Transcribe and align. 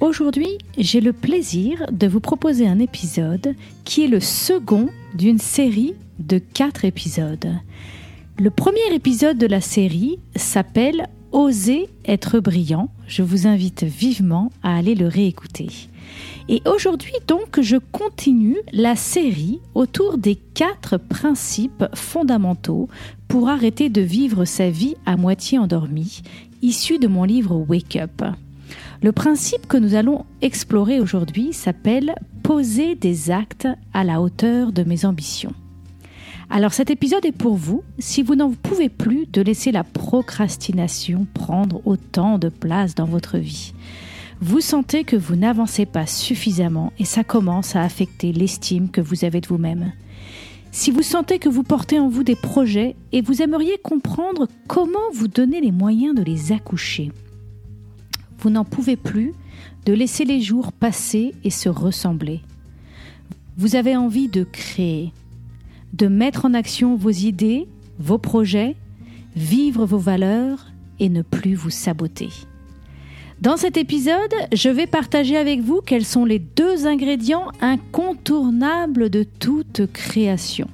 Aujourd'hui, 0.00 0.58
j'ai 0.78 1.00
le 1.00 1.12
plaisir 1.12 1.86
de 1.90 2.06
vous 2.06 2.20
proposer 2.20 2.68
un 2.68 2.78
épisode 2.78 3.56
qui 3.84 4.04
est 4.04 4.08
le 4.08 4.20
second 4.20 4.90
d'une 5.14 5.40
série 5.40 5.94
de 6.20 6.38
quatre 6.38 6.84
épisodes. 6.84 7.48
Le 8.38 8.50
premier 8.50 8.94
épisode 8.94 9.38
de 9.38 9.46
la 9.48 9.60
série 9.60 10.20
s'appelle 10.36 11.08
Oser 11.32 11.88
être 12.04 12.38
brillant. 12.38 12.90
Je 13.08 13.22
vous 13.22 13.48
invite 13.48 13.82
vivement 13.82 14.52
à 14.62 14.76
aller 14.76 14.94
le 14.94 15.08
réécouter. 15.08 15.66
Et 16.48 16.62
aujourd'hui 16.64 17.14
donc, 17.26 17.60
je 17.60 17.76
continue 17.76 18.58
la 18.72 18.94
série 18.94 19.60
autour 19.74 20.16
des 20.16 20.36
quatre 20.36 20.96
principes 20.96 21.84
fondamentaux 21.94 22.88
pour 23.26 23.48
arrêter 23.48 23.88
de 23.88 24.00
vivre 24.00 24.44
sa 24.44 24.70
vie 24.70 24.94
à 25.06 25.16
moitié 25.16 25.58
endormie, 25.58 26.22
issus 26.62 27.00
de 27.00 27.08
mon 27.08 27.24
livre 27.24 27.56
Wake 27.68 27.96
Up. 27.96 28.22
Le 29.02 29.12
principe 29.12 29.66
que 29.66 29.76
nous 29.76 29.94
allons 29.94 30.24
explorer 30.42 31.00
aujourd'hui 31.00 31.52
s'appelle 31.52 32.14
Poser 32.42 32.94
des 32.94 33.30
actes 33.30 33.68
à 33.92 34.04
la 34.04 34.20
hauteur 34.20 34.72
de 34.72 34.82
mes 34.82 35.04
ambitions. 35.04 35.52
Alors 36.50 36.72
cet 36.72 36.90
épisode 36.90 37.26
est 37.26 37.32
pour 37.32 37.56
vous 37.56 37.82
si 37.98 38.22
vous 38.22 38.34
n'en 38.34 38.50
pouvez 38.50 38.88
plus 38.88 39.26
de 39.26 39.42
laisser 39.42 39.70
la 39.70 39.84
procrastination 39.84 41.26
prendre 41.34 41.82
autant 41.84 42.38
de 42.38 42.48
place 42.48 42.94
dans 42.94 43.04
votre 43.04 43.36
vie. 43.36 43.74
Vous 44.40 44.60
sentez 44.60 45.04
que 45.04 45.16
vous 45.16 45.36
n'avancez 45.36 45.84
pas 45.84 46.06
suffisamment 46.06 46.92
et 46.98 47.04
ça 47.04 47.22
commence 47.22 47.76
à 47.76 47.82
affecter 47.82 48.32
l'estime 48.32 48.88
que 48.88 49.00
vous 49.00 49.24
avez 49.24 49.40
de 49.40 49.48
vous-même. 49.48 49.92
Si 50.70 50.90
vous 50.90 51.02
sentez 51.02 51.38
que 51.38 51.48
vous 51.48 51.64
portez 51.64 51.98
en 51.98 52.08
vous 52.08 52.24
des 52.24 52.36
projets 52.36 52.94
et 53.12 53.20
vous 53.20 53.42
aimeriez 53.42 53.78
comprendre 53.82 54.48
comment 54.68 55.10
vous 55.12 55.28
donner 55.28 55.60
les 55.60 55.72
moyens 55.72 56.14
de 56.14 56.22
les 56.22 56.52
accoucher, 56.52 57.10
vous 58.38 58.50
n'en 58.50 58.64
pouvez 58.64 58.96
plus 58.96 59.34
de 59.86 59.92
laisser 59.92 60.24
les 60.24 60.40
jours 60.40 60.72
passer 60.72 61.34
et 61.44 61.50
se 61.50 61.68
ressembler. 61.68 62.40
Vous 63.56 63.74
avez 63.74 63.96
envie 63.96 64.28
de 64.28 64.44
créer, 64.44 65.12
de 65.92 66.06
mettre 66.06 66.44
en 66.44 66.54
action 66.54 66.96
vos 66.96 67.10
idées, 67.10 67.66
vos 67.98 68.18
projets, 68.18 68.76
vivre 69.34 69.86
vos 69.86 69.98
valeurs 69.98 70.66
et 71.00 71.08
ne 71.08 71.22
plus 71.22 71.54
vous 71.54 71.70
saboter. 71.70 72.28
Dans 73.40 73.56
cet 73.56 73.76
épisode, 73.76 74.34
je 74.52 74.68
vais 74.68 74.88
partager 74.88 75.36
avec 75.36 75.60
vous 75.60 75.80
quels 75.80 76.04
sont 76.04 76.24
les 76.24 76.40
deux 76.40 76.86
ingrédients 76.86 77.48
incontournables 77.60 79.10
de 79.10 79.22
toute 79.22 79.82
création. 79.92 80.68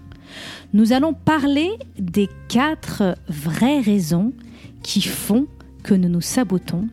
Nous 0.72 0.92
allons 0.92 1.12
parler 1.12 1.70
des 1.98 2.28
quatre 2.48 3.16
vraies 3.28 3.80
raisons 3.80 4.32
qui 4.82 5.02
font 5.02 5.46
que 5.82 5.94
nous 5.94 6.08
nous 6.08 6.22
sabotons. 6.22 6.88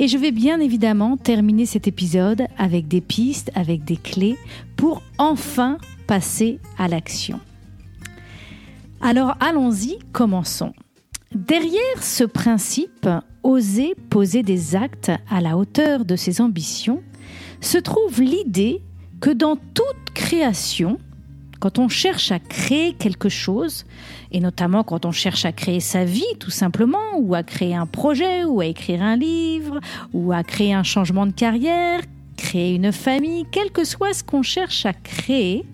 Et 0.00 0.06
je 0.06 0.16
vais 0.16 0.30
bien 0.30 0.60
évidemment 0.60 1.16
terminer 1.16 1.66
cet 1.66 1.88
épisode 1.88 2.46
avec 2.56 2.86
des 2.86 3.00
pistes, 3.00 3.50
avec 3.56 3.84
des 3.84 3.96
clés 3.96 4.38
pour 4.76 5.02
enfin 5.18 5.76
passer 6.06 6.60
à 6.78 6.86
l'action. 6.86 7.40
Alors 9.00 9.34
allons-y, 9.40 9.98
commençons. 10.12 10.72
Derrière 11.34 12.00
ce 12.00 12.22
principe, 12.22 13.08
oser 13.42 13.96
poser 14.08 14.44
des 14.44 14.76
actes 14.76 15.10
à 15.28 15.40
la 15.40 15.56
hauteur 15.56 16.04
de 16.04 16.14
ses 16.14 16.40
ambitions, 16.40 17.02
se 17.60 17.76
trouve 17.76 18.20
l'idée 18.20 18.80
que 19.20 19.30
dans 19.30 19.56
toute 19.56 20.14
création, 20.14 21.00
quand 21.60 21.78
on 21.78 21.88
cherche 21.88 22.30
à 22.30 22.38
créer 22.38 22.92
quelque 22.92 23.28
chose, 23.28 23.84
et 24.32 24.40
notamment 24.40 24.84
quand 24.84 25.04
on 25.04 25.12
cherche 25.12 25.44
à 25.44 25.52
créer 25.52 25.80
sa 25.80 26.04
vie 26.04 26.36
tout 26.38 26.50
simplement, 26.50 27.16
ou 27.16 27.34
à 27.34 27.42
créer 27.42 27.74
un 27.74 27.86
projet, 27.86 28.44
ou 28.44 28.60
à 28.60 28.66
écrire 28.66 29.02
un 29.02 29.16
livre, 29.16 29.80
ou 30.12 30.32
à 30.32 30.42
créer 30.42 30.72
un 30.72 30.82
changement 30.82 31.26
de 31.26 31.32
carrière, 31.32 32.00
créer 32.36 32.74
une 32.74 32.92
famille, 32.92 33.44
quel 33.50 33.70
que 33.70 33.84
soit 33.84 34.14
ce 34.14 34.22
qu'on 34.22 34.42
cherche 34.42 34.86
à 34.86 34.92
créer, 34.92 35.64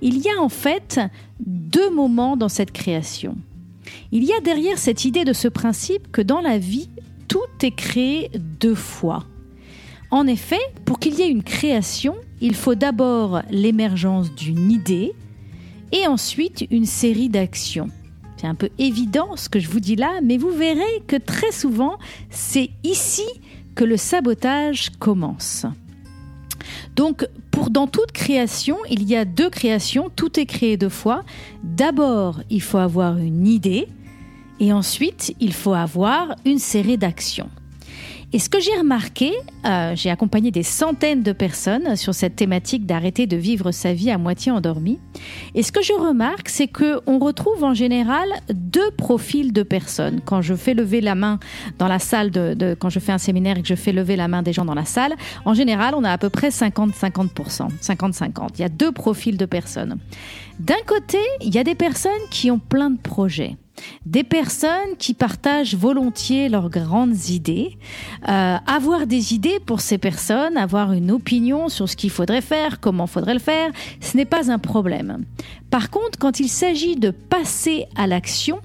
il 0.00 0.18
y 0.18 0.28
a 0.30 0.40
en 0.40 0.48
fait 0.48 1.00
deux 1.40 1.90
moments 1.90 2.36
dans 2.36 2.48
cette 2.48 2.72
création. 2.72 3.36
Il 4.12 4.24
y 4.24 4.32
a 4.32 4.40
derrière 4.40 4.78
cette 4.78 5.04
idée 5.04 5.24
de 5.24 5.32
ce 5.32 5.48
principe 5.48 6.10
que 6.12 6.22
dans 6.22 6.40
la 6.40 6.58
vie, 6.58 6.88
tout 7.26 7.38
est 7.62 7.74
créé 7.74 8.30
deux 8.34 8.74
fois. 8.74 9.24
En 10.10 10.26
effet, 10.26 10.60
pour 10.84 10.98
qu'il 10.98 11.14
y 11.14 11.22
ait 11.22 11.30
une 11.30 11.42
création, 11.42 12.16
il 12.40 12.54
faut 12.54 12.74
d'abord 12.74 13.42
l'émergence 13.50 14.34
d'une 14.34 14.70
idée 14.70 15.12
et 15.92 16.06
ensuite 16.06 16.66
une 16.70 16.86
série 16.86 17.28
d'actions. 17.28 17.90
C'est 18.38 18.46
un 18.46 18.54
peu 18.54 18.70
évident 18.78 19.36
ce 19.36 19.48
que 19.48 19.58
je 19.58 19.68
vous 19.68 19.80
dis 19.80 19.96
là, 19.96 20.20
mais 20.22 20.38
vous 20.38 20.50
verrez 20.50 21.02
que 21.06 21.16
très 21.16 21.52
souvent, 21.52 21.98
c'est 22.30 22.70
ici 22.84 23.26
que 23.74 23.84
le 23.84 23.96
sabotage 23.96 24.90
commence. 24.98 25.66
Donc, 26.96 27.26
pour 27.50 27.70
dans 27.70 27.86
toute 27.86 28.12
création, 28.12 28.78
il 28.90 29.02
y 29.02 29.16
a 29.16 29.24
deux 29.24 29.50
créations, 29.50 30.10
tout 30.14 30.38
est 30.38 30.46
créé 30.46 30.76
deux 30.76 30.88
fois. 30.88 31.24
D'abord, 31.62 32.40
il 32.50 32.62
faut 32.62 32.78
avoir 32.78 33.18
une 33.18 33.46
idée 33.46 33.88
et 34.60 34.72
ensuite, 34.72 35.34
il 35.40 35.52
faut 35.52 35.74
avoir 35.74 36.34
une 36.44 36.58
série 36.58 36.98
d'actions. 36.98 37.50
Et 38.34 38.38
ce 38.38 38.50
que 38.50 38.60
j'ai 38.60 38.76
remarqué, 38.76 39.32
euh, 39.64 39.92
j'ai 39.96 40.10
accompagné 40.10 40.50
des 40.50 40.62
centaines 40.62 41.22
de 41.22 41.32
personnes 41.32 41.96
sur 41.96 42.14
cette 42.14 42.36
thématique 42.36 42.84
d'arrêter 42.84 43.26
de 43.26 43.38
vivre 43.38 43.70
sa 43.70 43.94
vie 43.94 44.10
à 44.10 44.18
moitié 44.18 44.52
endormie. 44.52 44.98
Et 45.54 45.62
ce 45.62 45.72
que 45.72 45.82
je 45.82 45.94
remarque, 45.94 46.50
c'est 46.50 46.68
que 46.68 47.00
on 47.06 47.18
retrouve 47.18 47.64
en 47.64 47.72
général 47.72 48.28
deux 48.52 48.90
profils 48.90 49.54
de 49.54 49.62
personnes. 49.62 50.20
Quand 50.26 50.42
je 50.42 50.54
fais 50.54 50.74
lever 50.74 51.00
la 51.00 51.14
main 51.14 51.38
dans 51.78 51.88
la 51.88 51.98
salle 51.98 52.30
de, 52.30 52.76
quand 52.78 52.90
je 52.90 52.98
fais 52.98 53.12
un 53.12 53.18
séminaire 53.18 53.56
et 53.56 53.62
que 53.62 53.68
je 53.68 53.74
fais 53.74 53.92
lever 53.92 54.14
la 54.14 54.28
main 54.28 54.42
des 54.42 54.52
gens 54.52 54.66
dans 54.66 54.74
la 54.74 54.84
salle, 54.84 55.14
en 55.46 55.54
général, 55.54 55.94
on 55.96 56.04
a 56.04 56.12
à 56.12 56.18
peu 56.18 56.28
près 56.28 56.50
50-50%, 56.50 57.68
50-50. 57.80 58.48
Il 58.56 58.60
y 58.60 58.64
a 58.64 58.68
deux 58.68 58.92
profils 58.92 59.38
de 59.38 59.46
personnes. 59.46 59.96
D'un 60.60 60.82
côté, 60.86 61.18
il 61.40 61.54
y 61.54 61.58
a 61.58 61.64
des 61.64 61.74
personnes 61.74 62.12
qui 62.30 62.50
ont 62.50 62.58
plein 62.58 62.90
de 62.90 62.98
projets 62.98 63.56
des 64.06 64.24
personnes 64.24 64.96
qui 64.98 65.14
partagent 65.14 65.74
volontiers 65.74 66.48
leurs 66.48 66.70
grandes 66.70 67.28
idées, 67.28 67.76
euh, 68.28 68.56
avoir 68.66 69.06
des 69.06 69.34
idées 69.34 69.60
pour 69.64 69.80
ces 69.80 69.98
personnes, 69.98 70.56
avoir 70.56 70.92
une 70.92 71.10
opinion 71.10 71.68
sur 71.68 71.88
ce 71.88 71.96
qu'il 71.96 72.10
faudrait 72.10 72.40
faire, 72.40 72.80
comment 72.80 73.06
faudrait 73.06 73.34
le 73.34 73.40
faire, 73.40 73.70
ce 74.00 74.16
n'est 74.16 74.24
pas 74.24 74.50
un 74.50 74.58
problème. 74.58 75.24
Par 75.70 75.90
contre, 75.90 76.18
quand 76.18 76.40
il 76.40 76.48
s'agit 76.48 76.96
de 76.96 77.10
passer 77.10 77.86
à 77.96 78.06
l'action, 78.06 78.60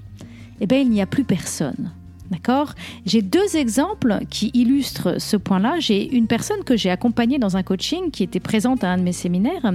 eh 0.60 0.66
bien, 0.66 0.78
il 0.78 0.90
n'y 0.90 1.02
a 1.02 1.06
plus 1.06 1.24
personne. 1.24 1.92
D'accord 2.34 2.74
J'ai 3.06 3.22
deux 3.22 3.56
exemples 3.56 4.18
qui 4.28 4.50
illustrent 4.54 5.20
ce 5.20 5.36
point-là. 5.36 5.76
J'ai 5.78 6.12
une 6.16 6.26
personne 6.26 6.64
que 6.64 6.76
j'ai 6.76 6.90
accompagnée 6.90 7.38
dans 7.38 7.56
un 7.56 7.62
coaching 7.62 8.10
qui 8.10 8.24
était 8.24 8.40
présente 8.40 8.82
à 8.82 8.90
un 8.90 8.98
de 8.98 9.02
mes 9.02 9.12
séminaires 9.12 9.72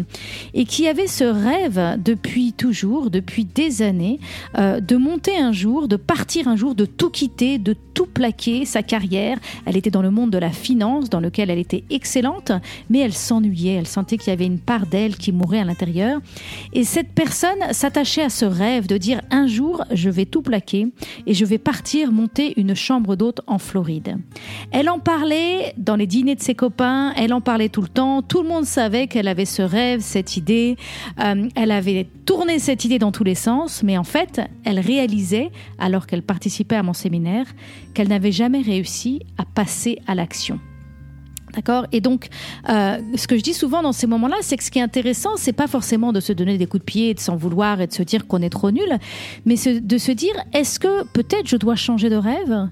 et 0.53 0.65
qui 0.65 0.85
avait 0.85 1.07
ce 1.07 1.23
rêve 1.23 1.97
depuis 2.03 2.51
toujours, 2.51 3.11
depuis 3.11 3.45
des 3.45 3.81
années, 3.81 4.19
euh, 4.57 4.81
de 4.81 4.97
monter 4.97 5.37
un 5.37 5.53
jour, 5.53 5.87
de 5.87 5.95
partir 5.95 6.49
un 6.49 6.57
jour, 6.57 6.75
de 6.75 6.83
tout 6.83 7.09
quitter, 7.09 7.59
de 7.59 7.77
tout 7.93 8.07
plaquer, 8.07 8.65
sa 8.65 8.83
carrière. 8.83 9.37
Elle 9.65 9.77
était 9.77 9.89
dans 9.89 10.01
le 10.01 10.11
monde 10.11 10.31
de 10.31 10.37
la 10.37 10.51
finance, 10.51 11.09
dans 11.09 11.21
lequel 11.21 11.49
elle 11.49 11.59
était 11.59 11.85
excellente, 11.89 12.51
mais 12.89 12.99
elle 12.99 13.13
s'ennuyait. 13.13 13.75
Elle 13.75 13.87
sentait 13.87 14.17
qu'il 14.17 14.31
y 14.31 14.33
avait 14.33 14.45
une 14.45 14.59
part 14.59 14.85
d'elle 14.85 15.15
qui 15.15 15.31
mourait 15.31 15.59
à 15.59 15.63
l'intérieur. 15.63 16.19
Et 16.73 16.83
cette 16.83 17.13
personne 17.13 17.71
s'attachait 17.71 18.23
à 18.23 18.29
ce 18.29 18.43
rêve 18.43 18.87
de 18.87 18.97
dire 18.97 19.21
un 19.31 19.47
jour, 19.47 19.85
je 19.91 20.09
vais 20.09 20.25
tout 20.25 20.41
plaquer 20.41 20.87
et 21.25 21.33
je 21.33 21.45
vais 21.45 21.57
partir 21.57 22.11
monter 22.11 22.48
une 22.57 22.75
chambre 22.75 23.15
d'hôte 23.15 23.41
en 23.47 23.57
Floride. 23.57 24.17
Elle 24.71 24.89
en 24.89 24.99
parlait 24.99 25.73
dans 25.77 25.95
les 25.95 26.07
dîners 26.07 26.35
de 26.35 26.41
ses 26.41 26.55
copains, 26.55 27.13
elle 27.15 27.33
en 27.33 27.41
parlait 27.41 27.69
tout 27.69 27.81
le 27.81 27.87
temps, 27.87 28.21
tout 28.21 28.41
le 28.41 28.49
monde 28.49 28.65
savait 28.65 29.07
qu'elle 29.07 29.27
avait 29.27 29.45
ce 29.45 29.61
rêve, 29.61 30.01
cette 30.01 30.37
idée, 30.37 30.77
euh, 31.19 31.47
elle 31.55 31.71
avait 31.71 32.07
tourné 32.25 32.59
cette 32.59 32.85
idée 32.85 32.99
dans 32.99 33.11
tous 33.11 33.23
les 33.23 33.35
sens, 33.35 33.83
mais 33.83 33.97
en 33.97 34.03
fait, 34.03 34.41
elle 34.63 34.79
réalisait, 34.79 35.51
alors 35.77 36.07
qu'elle 36.07 36.23
participait 36.23 36.75
à 36.75 36.83
mon 36.83 36.93
séminaire, 36.93 37.45
qu'elle 37.93 38.09
n'avait 38.09 38.31
jamais 38.31 38.61
réussi 38.61 39.21
à 39.37 39.45
passer 39.45 39.99
à 40.07 40.15
l'action. 40.15 40.59
D'accord? 41.55 41.87
Et 41.91 42.01
donc, 42.01 42.29
euh, 42.69 42.99
ce 43.15 43.27
que 43.27 43.35
je 43.37 43.41
dis 43.41 43.53
souvent 43.53 43.81
dans 43.81 43.91
ces 43.91 44.07
moments-là, 44.07 44.37
c'est 44.41 44.57
que 44.57 44.63
ce 44.63 44.71
qui 44.71 44.79
est 44.79 44.83
intéressant, 44.83 45.31
c'est 45.35 45.53
pas 45.53 45.67
forcément 45.67 46.13
de 46.13 46.19
se 46.19 46.31
donner 46.31 46.57
des 46.57 46.67
coups 46.67 46.81
de 46.81 46.85
pied, 46.85 47.13
de 47.13 47.19
s'en 47.19 47.35
vouloir 47.35 47.81
et 47.81 47.87
de 47.87 47.93
se 47.93 48.03
dire 48.03 48.27
qu'on 48.27 48.41
est 48.41 48.49
trop 48.49 48.71
nul, 48.71 48.97
mais 49.45 49.55
de 49.55 49.97
se 49.97 50.11
dire 50.11 50.33
est-ce 50.53 50.79
que 50.79 51.03
peut-être 51.05 51.47
je 51.47 51.57
dois 51.57 51.75
changer 51.75 52.09
de 52.09 52.15
rêve? 52.15 52.69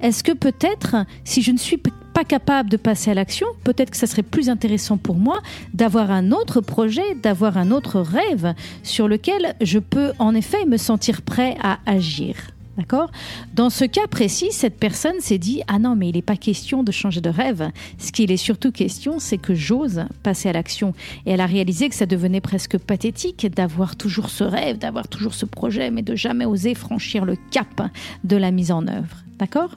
Est-ce 0.00 0.22
que 0.22 0.32
peut-être, 0.32 0.96
si 1.24 1.42
je 1.42 1.50
ne 1.50 1.58
suis 1.58 1.78
pas 2.14 2.24
capable 2.24 2.68
de 2.68 2.76
passer 2.76 3.10
à 3.10 3.14
l'action, 3.14 3.46
peut-être 3.64 3.90
que 3.90 3.96
ça 3.96 4.06
serait 4.06 4.22
plus 4.22 4.48
intéressant 4.48 4.96
pour 4.96 5.16
moi 5.16 5.40
d'avoir 5.74 6.10
un 6.10 6.30
autre 6.30 6.60
projet, 6.60 7.14
d'avoir 7.22 7.56
un 7.56 7.70
autre 7.70 8.00
rêve 8.00 8.54
sur 8.82 9.08
lequel 9.08 9.56
je 9.60 9.78
peux 9.78 10.12
en 10.18 10.34
effet 10.34 10.66
me 10.66 10.76
sentir 10.76 11.22
prêt 11.22 11.56
à 11.62 11.78
agir? 11.86 12.36
D'accord? 12.78 13.10
Dans 13.54 13.70
ce 13.70 13.84
cas 13.84 14.06
précis, 14.08 14.52
cette 14.52 14.78
personne 14.78 15.18
s'est 15.18 15.38
dit 15.38 15.62
Ah 15.66 15.80
non, 15.80 15.96
mais 15.96 16.10
il 16.10 16.14
n'est 16.14 16.22
pas 16.22 16.36
question 16.36 16.84
de 16.84 16.92
changer 16.92 17.20
de 17.20 17.28
rêve. 17.28 17.70
Ce 17.98 18.12
qu'il 18.12 18.30
est 18.30 18.36
surtout 18.36 18.70
question, 18.70 19.18
c'est 19.18 19.36
que 19.36 19.52
j'ose 19.52 20.04
passer 20.22 20.48
à 20.48 20.52
l'action. 20.52 20.94
Et 21.26 21.32
elle 21.32 21.40
a 21.40 21.46
réalisé 21.46 21.88
que 21.88 21.96
ça 21.96 22.06
devenait 22.06 22.40
presque 22.40 22.78
pathétique 22.78 23.48
d'avoir 23.52 23.96
toujours 23.96 24.30
ce 24.30 24.44
rêve, 24.44 24.78
d'avoir 24.78 25.08
toujours 25.08 25.34
ce 25.34 25.44
projet, 25.44 25.90
mais 25.90 26.02
de 26.02 26.14
jamais 26.14 26.44
oser 26.44 26.76
franchir 26.76 27.24
le 27.24 27.34
cap 27.50 27.82
de 28.22 28.36
la 28.36 28.52
mise 28.52 28.70
en 28.70 28.86
œuvre. 28.86 29.24
D'accord? 29.40 29.76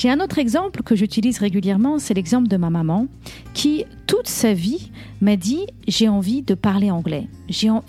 J'ai 0.00 0.08
un 0.08 0.20
autre 0.20 0.38
exemple 0.38 0.82
que 0.82 0.96
j'utilise 0.96 1.36
régulièrement, 1.40 1.98
c'est 1.98 2.14
l'exemple 2.14 2.48
de 2.48 2.56
ma 2.56 2.70
maman 2.70 3.06
qui, 3.52 3.84
toute 4.06 4.28
sa 4.28 4.54
vie, 4.54 4.90
m'a 5.20 5.36
dit 5.36 5.66
j'ai 5.86 6.08
envie 6.08 6.40
de 6.40 6.54
parler 6.54 6.90
anglais. 6.90 7.28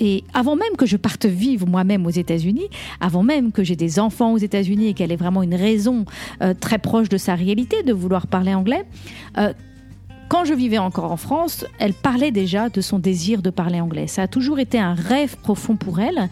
Et 0.02 0.25
avant 0.34 0.58
même 0.58 0.75
que 0.78 0.86
je 0.86 0.98
parte 0.98 1.25
vivre 1.25 1.66
moi-même 1.66 2.06
aux 2.06 2.10
États-Unis, 2.10 2.68
avant 3.00 3.24
même 3.24 3.54
que 3.54 3.63
j'ai 3.63 3.78
des 3.78 3.98
enfants 3.98 4.34
aux 4.34 4.38
États-Unis 4.38 4.88
et 4.88 4.94
qu'elle 4.94 5.13
ait 5.13 5.16
vraiment 5.16 5.42
une 5.42 5.56
raison 5.56 6.04
euh, 6.42 6.54
très 6.54 6.80
proche 6.80 7.08
de 7.08 7.16
sa 7.16 7.34
réalité 7.34 7.81
de 7.81 7.94
vouloir 7.94 8.28
parler 8.28 8.54
anglais, 8.54 8.84
euh, 9.38 9.54
quand 10.31 10.45
je 10.45 10.54
vivais 10.54 10.78
encore 10.78 11.12
en 11.12 11.18
France, 11.18 11.66
elle 11.78 11.92
parlait 11.92 12.31
déjà 12.31 12.69
de 12.69 12.80
son 12.80 13.00
désir 13.00 13.42
de 13.42 13.50
parler 13.50 13.81
anglais. 13.81 14.07
Ça 14.07 14.22
a 14.22 14.28
toujours 14.30 14.60
été 14.60 14.80
un 14.80 14.94
rêve 14.94 15.36
profond 15.36 15.75
pour 15.75 16.00
elle. 16.00 16.30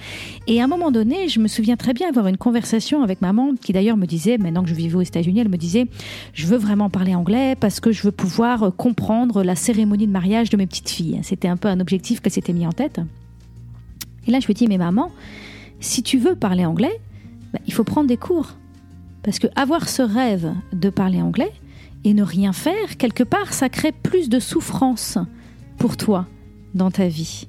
Et 0.48 0.62
à 0.62 0.64
un 0.64 0.68
moment 0.68 0.90
donné, 0.90 1.28
je 1.28 1.42
me 1.42 1.50
souviens 1.50 1.76
très 1.76 1.92
bien 1.92 2.08
avoir 2.08 2.28
une 2.28 2.38
conversation 2.38 3.04
avec 3.04 3.20
maman, 3.20 3.56
qui 3.62 3.74
d'ailleurs 3.74 3.98
me 3.98 4.06
disait, 4.06 4.38
maintenant 4.38 4.64
que 4.64 4.70
je 4.70 4.74
vivais 4.74 4.96
aux 4.96 5.02
États-Unis, 5.02 5.42
elle 5.42 5.50
me 5.50 5.58
disait, 5.58 5.88
je 6.32 6.48
veux 6.48 6.56
vraiment 6.56 6.90
parler 6.90 7.14
anglais 7.14 7.58
parce 7.60 7.82
que 7.82 7.92
je 7.92 8.04
veux 8.04 8.14
pouvoir 8.14 8.72
comprendre 8.78 9.44
la 9.44 9.58
cérémonie 9.58 10.08
de 10.08 10.14
mariage 10.14 10.50
de 10.50 10.56
mes 10.56 10.66
petites 10.66 10.90
filles. 10.90 11.20
C'était 11.24 11.50
un 11.50 11.58
peu 11.58 11.68
un 11.68 11.82
objectif 11.82 12.22
qu'elle 12.22 12.32
s'était 12.32 12.54
mis 12.54 12.66
en 12.66 12.72
tête. 12.72 13.02
Et 14.28 14.32
là, 14.32 14.40
je 14.40 14.48
lui 14.48 14.54
dis, 14.54 14.68
mais 14.68 14.78
maman, 14.78 15.12
si 15.82 16.04
tu 16.04 16.20
veux 16.20 16.36
parler 16.36 16.64
anglais, 16.64 17.02
bah, 17.52 17.60
il 17.68 17.74
faut 17.74 17.84
prendre 17.84 18.08
des 18.08 18.16
cours. 18.16 18.54
Parce 19.24 19.40
que 19.40 19.48
avoir 19.58 19.90
ce 19.90 20.04
rêve 20.04 20.54
de 20.72 20.90
parler 20.90 21.22
anglais, 21.22 21.52
et 22.04 22.14
ne 22.14 22.24
rien 22.24 22.54
faire, 22.54 22.98
quelque 22.98 23.24
part, 23.24 23.54
ça 23.54 23.70
crée 23.70 23.92
plus 23.92 24.30
de 24.30 24.40
souffrance 24.40 25.18
pour 25.78 25.98
toi 25.98 26.28
dans 26.74 26.92
ta 26.92 27.08
vie. 27.08 27.48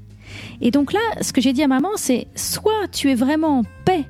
Et 0.61 0.71
donc 0.71 0.93
là, 0.93 1.01
ce 1.21 1.33
que 1.33 1.41
j'ai 1.41 1.53
dit 1.53 1.63
à 1.63 1.69
maman, 1.69 1.91
c'est 1.97 2.27
soit 2.35 2.89
tu 2.93 3.11
es 3.11 3.15
vraiment 3.15 3.61
en 3.61 3.63
paix 3.85 4.05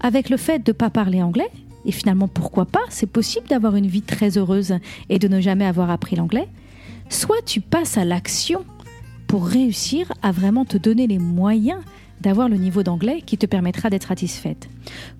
avec 0.00 0.30
le 0.30 0.36
fait 0.36 0.58
de 0.58 0.72
ne 0.72 0.76
pas 0.76 0.90
parler 0.90 1.22
anglais, 1.22 1.50
et 1.84 1.92
finalement 1.92 2.28
pourquoi 2.28 2.66
pas, 2.66 2.80
c'est 2.88 3.06
possible 3.06 3.48
d'avoir 3.48 3.76
une 3.76 3.86
vie 3.86 4.02
très 4.02 4.38
heureuse 4.38 4.74
et 5.08 5.18
de 5.18 5.28
ne 5.28 5.40
jamais 5.40 5.66
avoir 5.66 5.90
appris 5.90 6.16
l'anglais, 6.16 6.48
soit 7.08 7.42
tu 7.44 7.60
passes 7.60 7.98
à 7.98 8.04
l'action 8.04 8.64
pour 9.26 9.46
réussir 9.46 10.12
à 10.22 10.32
vraiment 10.32 10.64
te 10.64 10.76
donner 10.76 11.06
les 11.06 11.18
moyens 11.18 11.80
d'avoir 12.20 12.48
le 12.48 12.56
niveau 12.56 12.82
d'anglais 12.82 13.22
qui 13.24 13.38
te 13.38 13.46
permettra 13.46 13.90
d'être 13.90 14.08
satisfaite. 14.08 14.68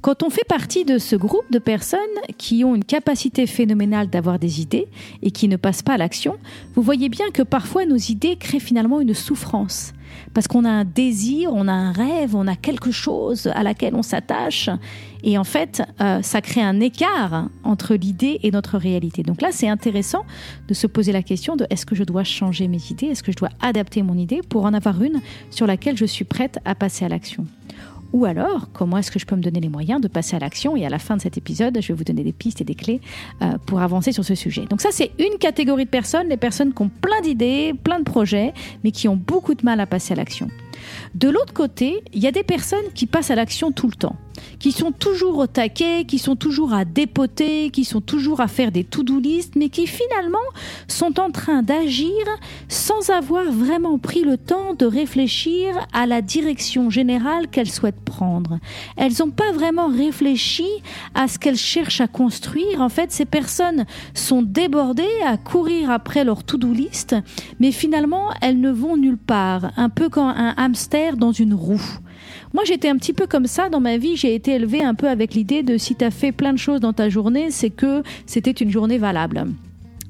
Quand 0.00 0.22
on 0.22 0.30
fait 0.30 0.46
partie 0.46 0.84
de 0.84 0.98
ce 0.98 1.16
groupe 1.16 1.50
de 1.50 1.58
personnes 1.58 1.98
qui 2.38 2.64
ont 2.64 2.74
une 2.74 2.84
capacité 2.84 3.46
phénoménale 3.46 4.08
d'avoir 4.08 4.38
des 4.38 4.60
idées 4.60 4.86
et 5.22 5.30
qui 5.30 5.48
ne 5.48 5.56
passent 5.56 5.82
pas 5.82 5.94
à 5.94 5.98
l'action, 5.98 6.36
vous 6.74 6.82
voyez 6.82 7.08
bien 7.08 7.30
que 7.30 7.42
parfois 7.42 7.86
nos 7.86 7.96
idées 7.96 8.36
créent 8.36 8.60
finalement 8.60 9.00
une 9.00 9.14
souffrance 9.14 9.92
parce 10.34 10.48
qu'on 10.48 10.64
a 10.64 10.70
un 10.70 10.84
désir, 10.84 11.50
on 11.52 11.68
a 11.68 11.72
un 11.72 11.92
rêve, 11.92 12.34
on 12.36 12.46
a 12.46 12.56
quelque 12.56 12.90
chose 12.90 13.48
à 13.54 13.62
laquelle 13.62 13.94
on 13.94 14.02
s'attache. 14.02 14.70
Et 15.22 15.36
en 15.36 15.44
fait, 15.44 15.82
euh, 16.00 16.22
ça 16.22 16.40
crée 16.40 16.62
un 16.62 16.80
écart 16.80 17.48
entre 17.62 17.94
l'idée 17.94 18.40
et 18.42 18.50
notre 18.50 18.78
réalité. 18.78 19.22
Donc 19.22 19.42
là, 19.42 19.48
c'est 19.52 19.68
intéressant 19.68 20.24
de 20.68 20.74
se 20.74 20.86
poser 20.86 21.12
la 21.12 21.22
question 21.22 21.56
de 21.56 21.66
est-ce 21.70 21.84
que 21.84 21.94
je 21.94 22.04
dois 22.04 22.24
changer 22.24 22.68
mes 22.68 22.90
idées, 22.90 23.06
est-ce 23.06 23.22
que 23.22 23.32
je 23.32 23.36
dois 23.36 23.50
adapter 23.60 24.02
mon 24.02 24.16
idée 24.16 24.40
pour 24.48 24.64
en 24.64 24.72
avoir 24.72 25.02
une 25.02 25.20
sur 25.50 25.66
laquelle 25.66 25.96
je 25.96 26.06
suis 26.06 26.24
prête 26.24 26.58
à 26.64 26.74
passer 26.74 27.04
à 27.04 27.08
l'action? 27.08 27.46
Ou 28.12 28.24
alors, 28.24 28.68
comment 28.72 28.98
est-ce 28.98 29.10
que 29.10 29.18
je 29.18 29.26
peux 29.26 29.36
me 29.36 29.42
donner 29.42 29.60
les 29.60 29.68
moyens 29.68 30.00
de 30.00 30.08
passer 30.08 30.36
à 30.36 30.38
l'action 30.38 30.76
Et 30.76 30.84
à 30.84 30.88
la 30.88 30.98
fin 30.98 31.16
de 31.16 31.22
cet 31.22 31.38
épisode, 31.38 31.78
je 31.80 31.88
vais 31.88 31.94
vous 31.94 32.04
donner 32.04 32.24
des 32.24 32.32
pistes 32.32 32.60
et 32.60 32.64
des 32.64 32.74
clés 32.74 33.00
euh, 33.42 33.52
pour 33.66 33.80
avancer 33.80 34.12
sur 34.12 34.24
ce 34.24 34.34
sujet. 34.34 34.64
Donc 34.66 34.80
ça, 34.80 34.88
c'est 34.90 35.12
une 35.18 35.38
catégorie 35.38 35.84
de 35.84 35.90
personnes, 35.90 36.28
les 36.28 36.36
personnes 36.36 36.72
qui 36.72 36.82
ont 36.82 36.90
plein 37.00 37.20
d'idées, 37.22 37.74
plein 37.84 37.98
de 37.98 38.04
projets, 38.04 38.52
mais 38.84 38.90
qui 38.90 39.08
ont 39.08 39.16
beaucoup 39.16 39.54
de 39.54 39.64
mal 39.64 39.80
à 39.80 39.86
passer 39.86 40.12
à 40.12 40.16
l'action. 40.16 40.48
De 41.14 41.28
l'autre 41.28 41.52
côté, 41.52 42.02
il 42.12 42.22
y 42.22 42.26
a 42.26 42.32
des 42.32 42.42
personnes 42.42 42.78
qui 42.94 43.06
passent 43.06 43.30
à 43.30 43.34
l'action 43.34 43.70
tout 43.70 43.86
le 43.86 43.94
temps 43.94 44.16
qui 44.58 44.72
sont 44.72 44.92
toujours 44.92 45.38
au 45.38 45.46
taquet, 45.46 46.04
qui 46.06 46.18
sont 46.18 46.36
toujours 46.36 46.72
à 46.72 46.84
dépoter, 46.84 47.70
qui 47.70 47.84
sont 47.84 48.00
toujours 48.00 48.40
à 48.40 48.48
faire 48.48 48.70
des 48.72 48.84
to-do 48.84 49.18
list, 49.18 49.54
mais 49.56 49.68
qui 49.68 49.86
finalement 49.86 50.38
sont 50.88 51.18
en 51.18 51.30
train 51.30 51.62
d'agir 51.62 52.10
sans 52.68 53.10
avoir 53.10 53.44
vraiment 53.50 53.98
pris 53.98 54.22
le 54.22 54.36
temps 54.36 54.74
de 54.74 54.86
réfléchir 54.86 55.74
à 55.92 56.06
la 56.06 56.22
direction 56.22 56.90
générale 56.90 57.48
qu'elles 57.48 57.70
souhaitent 57.70 58.04
prendre. 58.04 58.58
Elles 58.96 59.12
n'ont 59.20 59.30
pas 59.30 59.52
vraiment 59.52 59.88
réfléchi 59.88 60.66
à 61.14 61.28
ce 61.28 61.38
qu'elles 61.38 61.56
cherchent 61.56 62.00
à 62.00 62.08
construire. 62.08 62.80
En 62.80 62.88
fait, 62.88 63.12
ces 63.12 63.24
personnes 63.24 63.84
sont 64.14 64.42
débordées 64.42 65.04
à 65.26 65.36
courir 65.36 65.90
après 65.90 66.24
leur 66.24 66.44
to-do 66.44 66.72
list, 66.72 67.16
mais 67.58 67.72
finalement, 67.72 68.30
elles 68.40 68.60
ne 68.60 68.70
vont 68.70 68.96
nulle 68.96 69.18
part, 69.18 69.72
un 69.76 69.88
peu 69.88 70.08
comme 70.08 70.28
un 70.28 70.54
hamster 70.56 71.16
dans 71.16 71.32
une 71.32 71.54
roue. 71.54 71.80
Moi, 72.52 72.64
j'étais 72.64 72.88
un 72.88 72.96
petit 72.96 73.12
peu 73.12 73.26
comme 73.26 73.46
ça 73.46 73.68
dans 73.68 73.80
ma 73.80 73.96
vie. 73.96 74.16
J'ai 74.16 74.34
été 74.34 74.52
élevée 74.52 74.82
un 74.82 74.94
peu 74.94 75.08
avec 75.08 75.34
l'idée 75.34 75.62
de 75.62 75.78
si 75.78 75.94
tu 75.94 76.04
as 76.04 76.10
fait 76.10 76.32
plein 76.32 76.52
de 76.52 76.58
choses 76.58 76.80
dans 76.80 76.92
ta 76.92 77.08
journée, 77.08 77.50
c'est 77.50 77.70
que 77.70 78.02
c'était 78.26 78.50
une 78.50 78.70
journée 78.70 78.98
valable. 78.98 79.46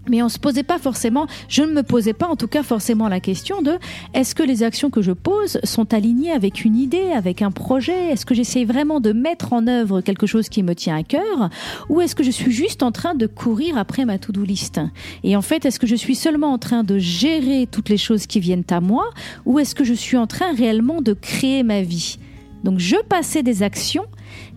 Mais 0.09 0.23
on 0.23 0.31
se 0.31 0.39
posait 0.39 0.63
pas 0.63 0.79
forcément, 0.79 1.27
je 1.49 1.63
ne 1.63 1.73
me 1.73 1.83
posais 1.83 2.15
pas 2.15 2.27
en 2.27 2.35
tout 2.35 2.49
cas 2.49 2.63
forcément 2.63 3.09
la 3.09 3.21
question 3.21 3.61
de 3.61 3.79
est-ce 4.15 4.35
que 4.35 4.43
les 4.43 4.63
actions 4.63 4.89
que 4.89 5.03
je 5.03 5.13
pose 5.13 5.61
sont 5.63 5.93
alignées 5.93 6.33
avec 6.33 6.65
une 6.65 6.77
idée, 6.77 7.13
avec 7.15 7.43
un 7.43 7.51
projet? 7.51 8.11
Est-ce 8.11 8.25
que 8.25 8.35
j'essaie 8.35 8.65
vraiment 8.65 9.01
de 9.01 9.13
mettre 9.13 9.53
en 9.53 9.67
œuvre 9.67 10.01
quelque 10.01 10.27
chose 10.27 10.49
qui 10.49 10.63
me 10.63 10.75
tient 10.75 10.97
à 10.97 11.03
cœur? 11.03 11.51
Ou 11.91 12.01
est-ce 12.01 12.15
que 12.15 12.25
je 12.25 12.31
suis 12.31 12.51
juste 12.51 12.83
en 12.83 12.91
train 12.91 13.15
de 13.15 13.27
courir 13.27 13.77
après 13.77 14.07
ma 14.07 14.19
to-do 14.19 14.43
list? 14.43 14.81
Et 15.23 15.37
en 15.37 15.43
fait, 15.43 15.67
est-ce 15.67 15.79
que 15.79 15.87
je 15.87 15.97
suis 15.97 16.15
seulement 16.15 16.53
en 16.55 16.59
train 16.59 16.83
de 16.83 16.99
gérer 16.99 17.69
toutes 17.71 17.91
les 17.91 17.99
choses 17.99 18.27
qui 18.27 18.41
viennent 18.41 18.65
à 18.71 18.81
moi? 18.81 19.11
Ou 19.45 19.59
est-ce 19.59 19.75
que 19.75 19.85
je 19.85 19.95
suis 19.95 20.17
en 20.17 20.27
train 20.27 20.55
réellement 20.55 21.03
de 21.03 21.13
créer 21.13 21.63
ma 21.63 21.83
vie? 21.83 22.19
Donc 22.65 22.79
je 22.79 22.97
passais 23.09 23.43
des 23.43 23.63
actions, 23.63 24.05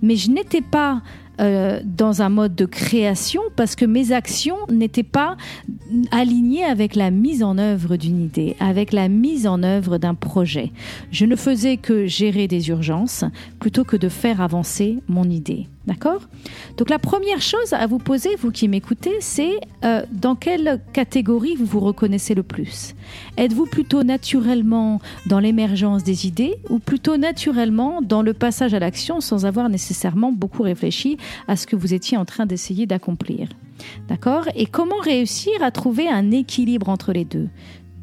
mais 0.01 0.15
je 0.15 0.31
n'étais 0.31 0.61
pas 0.61 1.01
euh, 1.41 1.81
dans 1.83 2.21
un 2.21 2.29
mode 2.29 2.53
de 2.53 2.65
création 2.65 3.41
parce 3.55 3.75
que 3.75 3.85
mes 3.85 4.11
actions 4.11 4.57
n'étaient 4.69 5.01
pas 5.01 5.35
alignées 6.11 6.63
avec 6.63 6.95
la 6.95 7.09
mise 7.09 7.41
en 7.41 7.57
œuvre 7.57 7.95
d'une 7.95 8.21
idée, 8.21 8.55
avec 8.59 8.93
la 8.93 9.07
mise 9.07 9.47
en 9.47 9.63
œuvre 9.63 9.97
d'un 9.97 10.13
projet. 10.13 10.71
Je 11.11 11.25
ne 11.25 11.35
faisais 11.35 11.77
que 11.77 12.05
gérer 12.05 12.47
des 12.47 12.69
urgences 12.69 13.25
plutôt 13.59 13.83
que 13.83 13.97
de 13.97 14.09
faire 14.09 14.41
avancer 14.41 14.99
mon 15.07 15.23
idée. 15.23 15.67
D'accord? 15.85 16.21
Donc 16.77 16.89
la 16.89 16.97
première 16.97 17.41
chose 17.41 17.73
à 17.73 17.85
vous 17.87 17.97
poser, 17.97 18.35
vous 18.37 18.51
qui 18.51 18.69
m'écoutez, 18.69 19.17
c'est 19.19 19.59
euh, 19.83 20.03
dans 20.13 20.35
quelle 20.35 20.81
catégorie 20.93 21.55
vous 21.57 21.65
vous 21.65 21.81
reconnaissez 21.81 22.33
le 22.35 22.43
plus? 22.43 22.95
Êtes-vous 23.35 23.65
plutôt 23.65 24.03
naturellement 24.03 25.01
dans 25.25 25.39
l'émergence 25.39 26.03
des 26.03 26.25
idées 26.25 26.55
ou 26.69 26.79
plutôt 26.79 27.17
naturellement 27.17 28.01
dans 28.01 28.21
le 28.21 28.33
passage 28.33 28.73
à 28.73 28.79
l'action 28.79 29.19
sans 29.19 29.45
avoir 29.45 29.67
nécessairement 29.67 30.31
beaucoup 30.31 30.63
réfléchi 30.63 31.17
à 31.49 31.57
ce 31.57 31.67
que 31.67 31.75
vous 31.75 31.93
étiez 31.93 32.15
en 32.15 32.23
train 32.23 32.45
d'essayer 32.45 32.85
d'accomplir? 32.85 33.49
D'accord? 34.07 34.45
Et 34.55 34.65
comment 34.65 34.99
réussir 35.03 35.51
à 35.61 35.71
trouver 35.71 36.07
un 36.07 36.31
équilibre 36.31 36.87
entre 36.87 37.11
les 37.11 37.25
deux? 37.25 37.49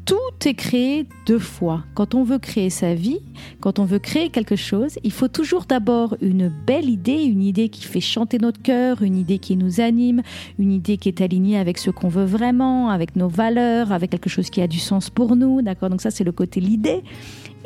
Tout 0.05 0.15
est 0.47 0.53
créé 0.53 1.07
deux 1.25 1.39
fois. 1.39 1.83
Quand 1.93 2.15
on 2.15 2.23
veut 2.23 2.39
créer 2.39 2.69
sa 2.69 2.93
vie, 2.93 3.19
quand 3.59 3.79
on 3.79 3.85
veut 3.85 3.99
créer 3.99 4.29
quelque 4.29 4.55
chose, 4.55 4.97
il 5.03 5.11
faut 5.11 5.27
toujours 5.27 5.65
d'abord 5.65 6.15
une 6.21 6.49
belle 6.49 6.89
idée, 6.89 7.23
une 7.23 7.41
idée 7.41 7.69
qui 7.69 7.85
fait 7.85 8.01
chanter 8.01 8.37
notre 8.37 8.61
cœur, 8.61 9.01
une 9.01 9.15
idée 9.15 9.39
qui 9.39 9.55
nous 9.55 9.79
anime, 9.79 10.21
une 10.59 10.71
idée 10.71 10.97
qui 10.97 11.09
est 11.09 11.21
alignée 11.21 11.57
avec 11.57 11.77
ce 11.77 11.91
qu'on 11.91 12.09
veut 12.09 12.25
vraiment, 12.25 12.89
avec 12.89 13.15
nos 13.15 13.27
valeurs, 13.27 13.91
avec 13.91 14.09
quelque 14.09 14.29
chose 14.29 14.49
qui 14.49 14.61
a 14.61 14.67
du 14.67 14.79
sens 14.79 15.09
pour 15.09 15.35
nous. 15.35 15.61
D'accord? 15.61 15.89
Donc 15.89 16.01
ça, 16.01 16.11
c'est 16.11 16.23
le 16.23 16.31
côté 16.31 16.59
l'idée. 16.59 17.03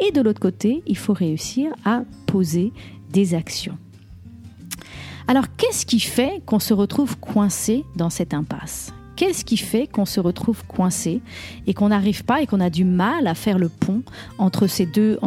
Et 0.05 0.11
de 0.11 0.21
l'autre 0.21 0.41
côté, 0.41 0.83
il 0.87 0.97
faut 0.97 1.13
réussir 1.13 1.71
à 1.85 2.03
poser 2.25 2.73
des 3.11 3.33
actions. 3.33 3.77
Alors, 5.27 5.45
qu'est-ce 5.57 5.85
qui 5.85 5.99
fait 5.99 6.41
qu'on 6.45 6.59
se 6.59 6.73
retrouve 6.73 7.17
coincé 7.17 7.83
dans 7.95 8.09
cette 8.09 8.33
impasse? 8.33 8.93
Qu'est-ce 9.15 9.45
qui 9.45 9.57
fait 9.57 9.87
qu'on 9.87 10.05
se 10.05 10.19
retrouve 10.19 10.65
coincé 10.65 11.21
et 11.67 11.73
qu'on 11.73 11.89
n'arrive 11.89 12.25
pas 12.25 12.41
et 12.41 12.47
qu'on 12.47 12.59
a 12.59 12.69
du 12.69 12.83
mal 12.83 13.27
à 13.27 13.35
faire 13.35 13.57
le 13.57 13.69
pont 13.69 14.03
entre 14.37 14.67
ces 14.67 14.85
deux, 14.85 15.17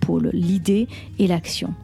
pôles, 0.00 0.30
l'idée 0.32 0.88
et 1.18 1.26
l'action 1.26 1.74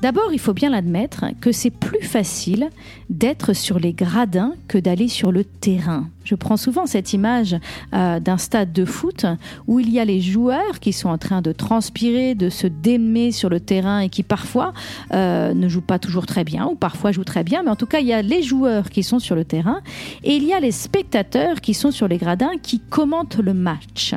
D'abord, 0.00 0.32
il 0.32 0.38
faut 0.38 0.54
bien 0.54 0.70
l'admettre 0.70 1.24
que 1.40 1.50
c'est 1.50 1.70
plus 1.70 2.02
facile 2.02 2.70
d'être 3.10 3.52
sur 3.52 3.78
les 3.80 3.92
gradins 3.92 4.54
que 4.68 4.78
d'aller 4.78 5.08
sur 5.08 5.32
le 5.32 5.44
terrain. 5.44 6.08
Je 6.28 6.34
prends 6.34 6.58
souvent 6.58 6.84
cette 6.84 7.14
image 7.14 7.56
euh, 7.94 8.20
d'un 8.20 8.36
stade 8.36 8.70
de 8.70 8.84
foot 8.84 9.24
où 9.66 9.80
il 9.80 9.88
y 9.88 9.98
a 9.98 10.04
les 10.04 10.20
joueurs 10.20 10.78
qui 10.78 10.92
sont 10.92 11.08
en 11.08 11.16
train 11.16 11.40
de 11.40 11.52
transpirer, 11.52 12.34
de 12.34 12.50
se 12.50 12.66
démer 12.66 13.32
sur 13.32 13.48
le 13.48 13.60
terrain 13.60 14.00
et 14.00 14.10
qui 14.10 14.22
parfois 14.22 14.74
euh, 15.14 15.54
ne 15.54 15.70
jouent 15.70 15.80
pas 15.80 15.98
toujours 15.98 16.26
très 16.26 16.44
bien 16.44 16.66
ou 16.66 16.74
parfois 16.74 17.12
jouent 17.12 17.24
très 17.24 17.44
bien, 17.44 17.62
mais 17.62 17.70
en 17.70 17.76
tout 17.76 17.86
cas 17.86 18.00
il 18.00 18.06
y 18.06 18.12
a 18.12 18.20
les 18.20 18.42
joueurs 18.42 18.90
qui 18.90 19.02
sont 19.02 19.18
sur 19.18 19.36
le 19.36 19.46
terrain 19.46 19.80
et 20.22 20.36
il 20.36 20.44
y 20.44 20.52
a 20.52 20.60
les 20.60 20.70
spectateurs 20.70 21.62
qui 21.62 21.72
sont 21.72 21.92
sur 21.92 22.08
les 22.08 22.18
gradins 22.18 22.58
qui 22.62 22.78
commentent 22.78 23.38
le 23.38 23.54
match. 23.54 24.12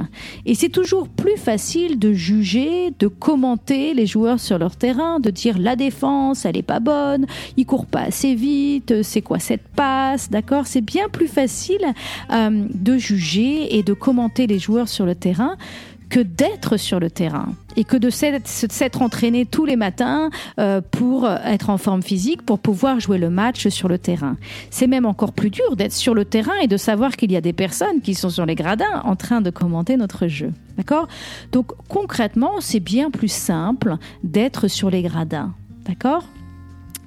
Et 0.45 0.53
c'est 0.53 0.67
toujours 0.67 1.07
plus 1.07 1.37
facile 1.37 1.97
de 1.97 2.11
juger, 2.11 2.93
de 2.99 3.07
commenter 3.07 3.93
les 3.93 4.05
joueurs 4.05 4.41
sur 4.41 4.57
leur 4.57 4.75
terrain, 4.75 5.21
de 5.21 5.29
dire 5.29 5.57
la 5.57 5.77
défense 5.77 6.43
elle 6.43 6.57
est 6.57 6.61
pas 6.61 6.81
bonne, 6.81 7.25
ils 7.55 7.65
courent 7.65 7.85
pas 7.85 8.01
assez 8.01 8.35
vite, 8.35 9.01
c'est 9.01 9.21
quoi 9.21 9.39
cette 9.39 9.65
passe, 9.77 10.29
d'accord? 10.29 10.67
C'est 10.67 10.81
bien 10.81 11.07
plus 11.07 11.29
facile 11.29 11.79
euh, 12.31 12.65
de 12.73 12.97
juger 12.97 13.77
et 13.77 13.83
de 13.83 13.93
commenter 13.93 14.47
les 14.47 14.59
joueurs 14.59 14.87
sur 14.87 15.05
le 15.05 15.15
terrain 15.15 15.57
que 16.09 16.19
d'être 16.19 16.75
sur 16.75 16.99
le 16.99 17.09
terrain 17.09 17.53
et 17.77 17.85
que 17.85 17.95
de 17.95 18.09
s'être 18.09 19.01
entraîné 19.01 19.45
tous 19.45 19.65
les 19.65 19.77
matins 19.77 20.29
euh, 20.59 20.81
pour 20.81 21.25
être 21.29 21.69
en 21.69 21.77
forme 21.77 22.03
physique, 22.03 22.41
pour 22.41 22.59
pouvoir 22.59 22.99
jouer 22.99 23.17
le 23.17 23.29
match 23.29 23.69
sur 23.69 23.87
le 23.87 23.97
terrain. 23.97 24.35
C'est 24.71 24.87
même 24.87 25.05
encore 25.05 25.31
plus 25.31 25.49
dur 25.49 25.77
d'être 25.77 25.93
sur 25.93 26.13
le 26.13 26.25
terrain 26.25 26.57
et 26.61 26.67
de 26.67 26.75
savoir 26.75 27.15
qu'il 27.15 27.31
y 27.31 27.37
a 27.37 27.41
des 27.41 27.53
personnes 27.53 28.01
qui 28.03 28.13
sont 28.13 28.29
sur 28.29 28.45
les 28.45 28.55
gradins 28.55 29.01
en 29.05 29.15
train 29.15 29.39
de 29.39 29.49
commenter 29.51 29.95
notre 29.95 30.27
jeu. 30.27 30.51
D'accord? 30.77 31.07
Donc 31.53 31.71
concrètement, 31.87 32.59
c'est 32.59 32.81
bien 32.81 33.09
plus 33.09 33.31
simple 33.31 33.95
d'être 34.21 34.67
sur 34.67 34.89
les 34.89 35.03
gradins. 35.03 35.53
D'accord? 35.87 36.25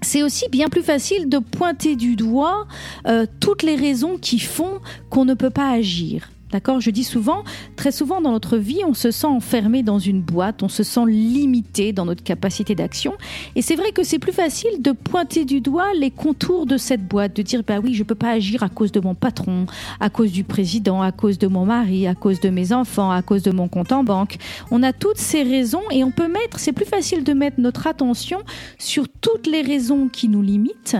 C'est 0.04 0.22
aussi 0.22 0.48
bien 0.48 0.68
plus 0.68 0.82
facile 0.82 1.28
de 1.28 1.38
pointer 1.38 1.96
du 1.96 2.14
doigt 2.14 2.66
euh, 3.06 3.26
toutes 3.40 3.62
les 3.62 3.74
raisons 3.74 4.18
qui 4.18 4.38
font 4.38 4.80
qu'on 5.10 5.24
ne 5.24 5.34
peut 5.34 5.50
pas 5.50 5.70
agir. 5.70 6.28
D'accord 6.54 6.80
Je 6.80 6.90
dis 6.90 7.02
souvent, 7.02 7.42
très 7.74 7.90
souvent 7.90 8.20
dans 8.20 8.30
notre 8.30 8.58
vie, 8.58 8.78
on 8.86 8.94
se 8.94 9.10
sent 9.10 9.26
enfermé 9.26 9.82
dans 9.82 9.98
une 9.98 10.20
boîte, 10.20 10.62
on 10.62 10.68
se 10.68 10.84
sent 10.84 11.04
limité 11.08 11.92
dans 11.92 12.04
notre 12.04 12.22
capacité 12.22 12.76
d'action. 12.76 13.14
Et 13.56 13.60
c'est 13.60 13.74
vrai 13.74 13.90
que 13.90 14.04
c'est 14.04 14.20
plus 14.20 14.30
facile 14.30 14.80
de 14.80 14.92
pointer 14.92 15.44
du 15.44 15.60
doigt 15.60 15.92
les 15.94 16.12
contours 16.12 16.66
de 16.66 16.76
cette 16.76 17.04
boîte, 17.08 17.34
de 17.34 17.42
dire 17.42 17.64
bah 17.66 17.80
oui, 17.82 17.92
je 17.94 18.04
peux 18.04 18.14
pas 18.14 18.30
agir 18.30 18.62
à 18.62 18.68
cause 18.68 18.92
de 18.92 19.00
mon 19.00 19.16
patron, 19.16 19.66
à 19.98 20.10
cause 20.10 20.30
du 20.30 20.44
président, 20.44 21.02
à 21.02 21.10
cause 21.10 21.38
de 21.38 21.48
mon 21.48 21.64
mari, 21.64 22.06
à 22.06 22.14
cause 22.14 22.38
de 22.38 22.50
mes 22.50 22.72
enfants, 22.72 23.10
à 23.10 23.22
cause 23.22 23.42
de 23.42 23.50
mon 23.50 23.66
compte 23.66 23.90
en 23.90 24.04
banque. 24.04 24.36
On 24.70 24.84
a 24.84 24.92
toutes 24.92 25.18
ces 25.18 25.42
raisons 25.42 25.82
et 25.90 26.04
on 26.04 26.12
peut 26.12 26.28
mettre, 26.28 26.60
c'est 26.60 26.72
plus 26.72 26.86
facile 26.86 27.24
de 27.24 27.32
mettre 27.32 27.58
notre 27.58 27.88
attention 27.88 28.38
sur 28.78 29.08
toutes 29.08 29.48
les 29.48 29.62
raisons 29.62 30.06
qui 30.06 30.28
nous 30.28 30.42
limitent 30.42 30.98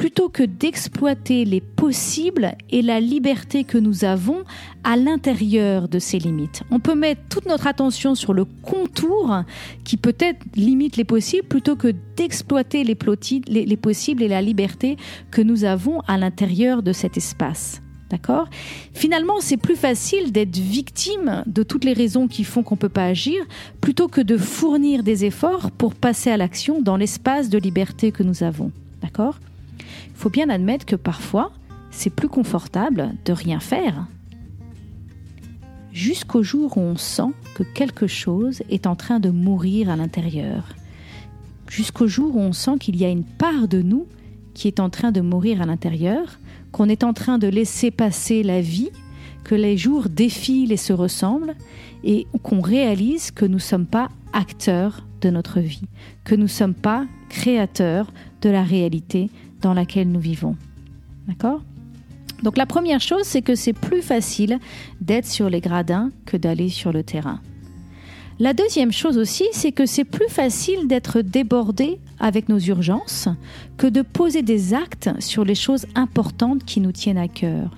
plutôt 0.00 0.30
que 0.30 0.42
d'exploiter 0.42 1.44
les 1.44 1.60
possibles 1.60 2.56
et 2.70 2.80
la 2.80 3.00
liberté 3.00 3.64
que 3.64 3.76
nous 3.76 4.06
avons 4.06 4.44
à 4.82 4.96
l'intérieur 4.96 5.88
de 5.88 5.98
ces 5.98 6.18
limites. 6.18 6.62
On 6.70 6.80
peut 6.80 6.94
mettre 6.94 7.20
toute 7.28 7.44
notre 7.44 7.66
attention 7.66 8.14
sur 8.14 8.32
le 8.32 8.46
contour 8.46 9.42
qui 9.84 9.98
peut-être 9.98 10.38
limite 10.56 10.96
les 10.96 11.04
possibles 11.04 11.46
plutôt 11.46 11.76
que 11.76 11.92
d'exploiter 12.16 12.82
les, 12.82 12.96
les, 13.66 13.76
possibles 13.76 14.22
et 14.22 14.28
la 14.28 14.40
liberté 14.40 14.96
que 15.30 15.42
nous 15.42 15.64
avons 15.64 16.00
à 16.08 16.16
l'intérieur 16.16 16.82
de 16.82 16.94
cet 16.94 17.18
espace. 17.18 17.82
D'accord? 18.08 18.48
Finalement, 18.94 19.40
c'est 19.40 19.58
plus 19.58 19.76
facile 19.76 20.32
d'être 20.32 20.56
victime 20.56 21.42
de 21.44 21.62
toutes 21.62 21.84
les 21.84 21.92
raisons 21.92 22.26
qui 22.26 22.44
font 22.44 22.62
qu'on 22.62 22.76
ne 22.76 22.80
peut 22.80 22.88
pas 22.88 23.04
agir 23.04 23.44
plutôt 23.82 24.08
que 24.08 24.22
de 24.22 24.38
fournir 24.38 25.02
des 25.02 25.26
efforts 25.26 25.70
pour 25.70 25.94
passer 25.94 26.30
à 26.30 26.38
l'action 26.38 26.80
dans 26.80 26.96
l'espace 26.96 27.50
de 27.50 27.58
liberté 27.58 28.12
que 28.12 28.22
nous 28.22 28.42
avons. 28.42 28.72
D'accord? 29.02 29.36
Faut 30.20 30.28
bien 30.28 30.50
admettre 30.50 30.84
que 30.84 30.96
parfois, 30.96 31.50
c'est 31.90 32.10
plus 32.10 32.28
confortable 32.28 33.14
de 33.24 33.32
rien 33.32 33.58
faire. 33.58 34.06
Jusqu'au 35.94 36.42
jour 36.42 36.76
où 36.76 36.80
on 36.80 36.98
sent 36.98 37.32
que 37.54 37.62
quelque 37.62 38.06
chose 38.06 38.62
est 38.68 38.86
en 38.86 38.96
train 38.96 39.18
de 39.18 39.30
mourir 39.30 39.88
à 39.88 39.96
l'intérieur. 39.96 40.64
Jusqu'au 41.70 42.06
jour 42.06 42.36
où 42.36 42.38
on 42.38 42.52
sent 42.52 42.76
qu'il 42.78 42.96
y 42.96 43.06
a 43.06 43.08
une 43.08 43.24
part 43.24 43.66
de 43.66 43.80
nous 43.80 44.06
qui 44.52 44.68
est 44.68 44.78
en 44.78 44.90
train 44.90 45.10
de 45.10 45.22
mourir 45.22 45.62
à 45.62 45.64
l'intérieur, 45.64 46.38
qu'on 46.70 46.90
est 46.90 47.02
en 47.02 47.14
train 47.14 47.38
de 47.38 47.48
laisser 47.48 47.90
passer 47.90 48.42
la 48.42 48.60
vie, 48.60 48.90
que 49.42 49.54
les 49.54 49.78
jours 49.78 50.10
défilent 50.10 50.72
et 50.72 50.76
se 50.76 50.92
ressemblent, 50.92 51.54
et 52.04 52.26
qu'on 52.42 52.60
réalise 52.60 53.30
que 53.30 53.46
nous 53.46 53.54
ne 53.54 53.58
sommes 53.58 53.86
pas 53.86 54.10
acteurs 54.34 55.06
de 55.22 55.30
notre 55.30 55.60
vie, 55.60 55.88
que 56.24 56.34
nous 56.34 56.42
ne 56.42 56.46
sommes 56.46 56.74
pas 56.74 57.06
créateurs 57.40 58.12
de 58.42 58.50
la 58.50 58.62
réalité 58.62 59.30
dans 59.62 59.72
laquelle 59.72 60.12
nous 60.12 60.20
vivons. 60.20 60.56
D'accord? 61.26 61.62
Donc 62.42 62.58
la 62.58 62.66
première 62.66 63.00
chose, 63.00 63.22
c'est 63.22 63.40
que 63.40 63.54
c'est 63.54 63.72
plus 63.72 64.02
facile 64.02 64.58
d'être 65.00 65.26
sur 65.26 65.48
les 65.48 65.62
gradins 65.62 66.10
que 66.26 66.36
d'aller 66.36 66.68
sur 66.68 66.92
le 66.92 67.02
terrain. 67.02 67.40
La 68.38 68.52
deuxième 68.52 68.92
chose 68.92 69.16
aussi, 69.16 69.44
c'est 69.52 69.72
que 69.72 69.86
c'est 69.86 70.04
plus 70.04 70.28
facile 70.28 70.86
d'être 70.86 71.22
débordé 71.22 71.98
avec 72.18 72.50
nos 72.50 72.58
urgences 72.58 73.28
que 73.78 73.86
de 73.86 74.02
poser 74.02 74.42
des 74.42 74.74
actes 74.74 75.08
sur 75.18 75.44
les 75.46 75.54
choses 75.54 75.86
importantes 75.94 76.64
qui 76.66 76.80
nous 76.80 76.92
tiennent 76.92 77.18
à 77.18 77.28
cœur. 77.28 77.70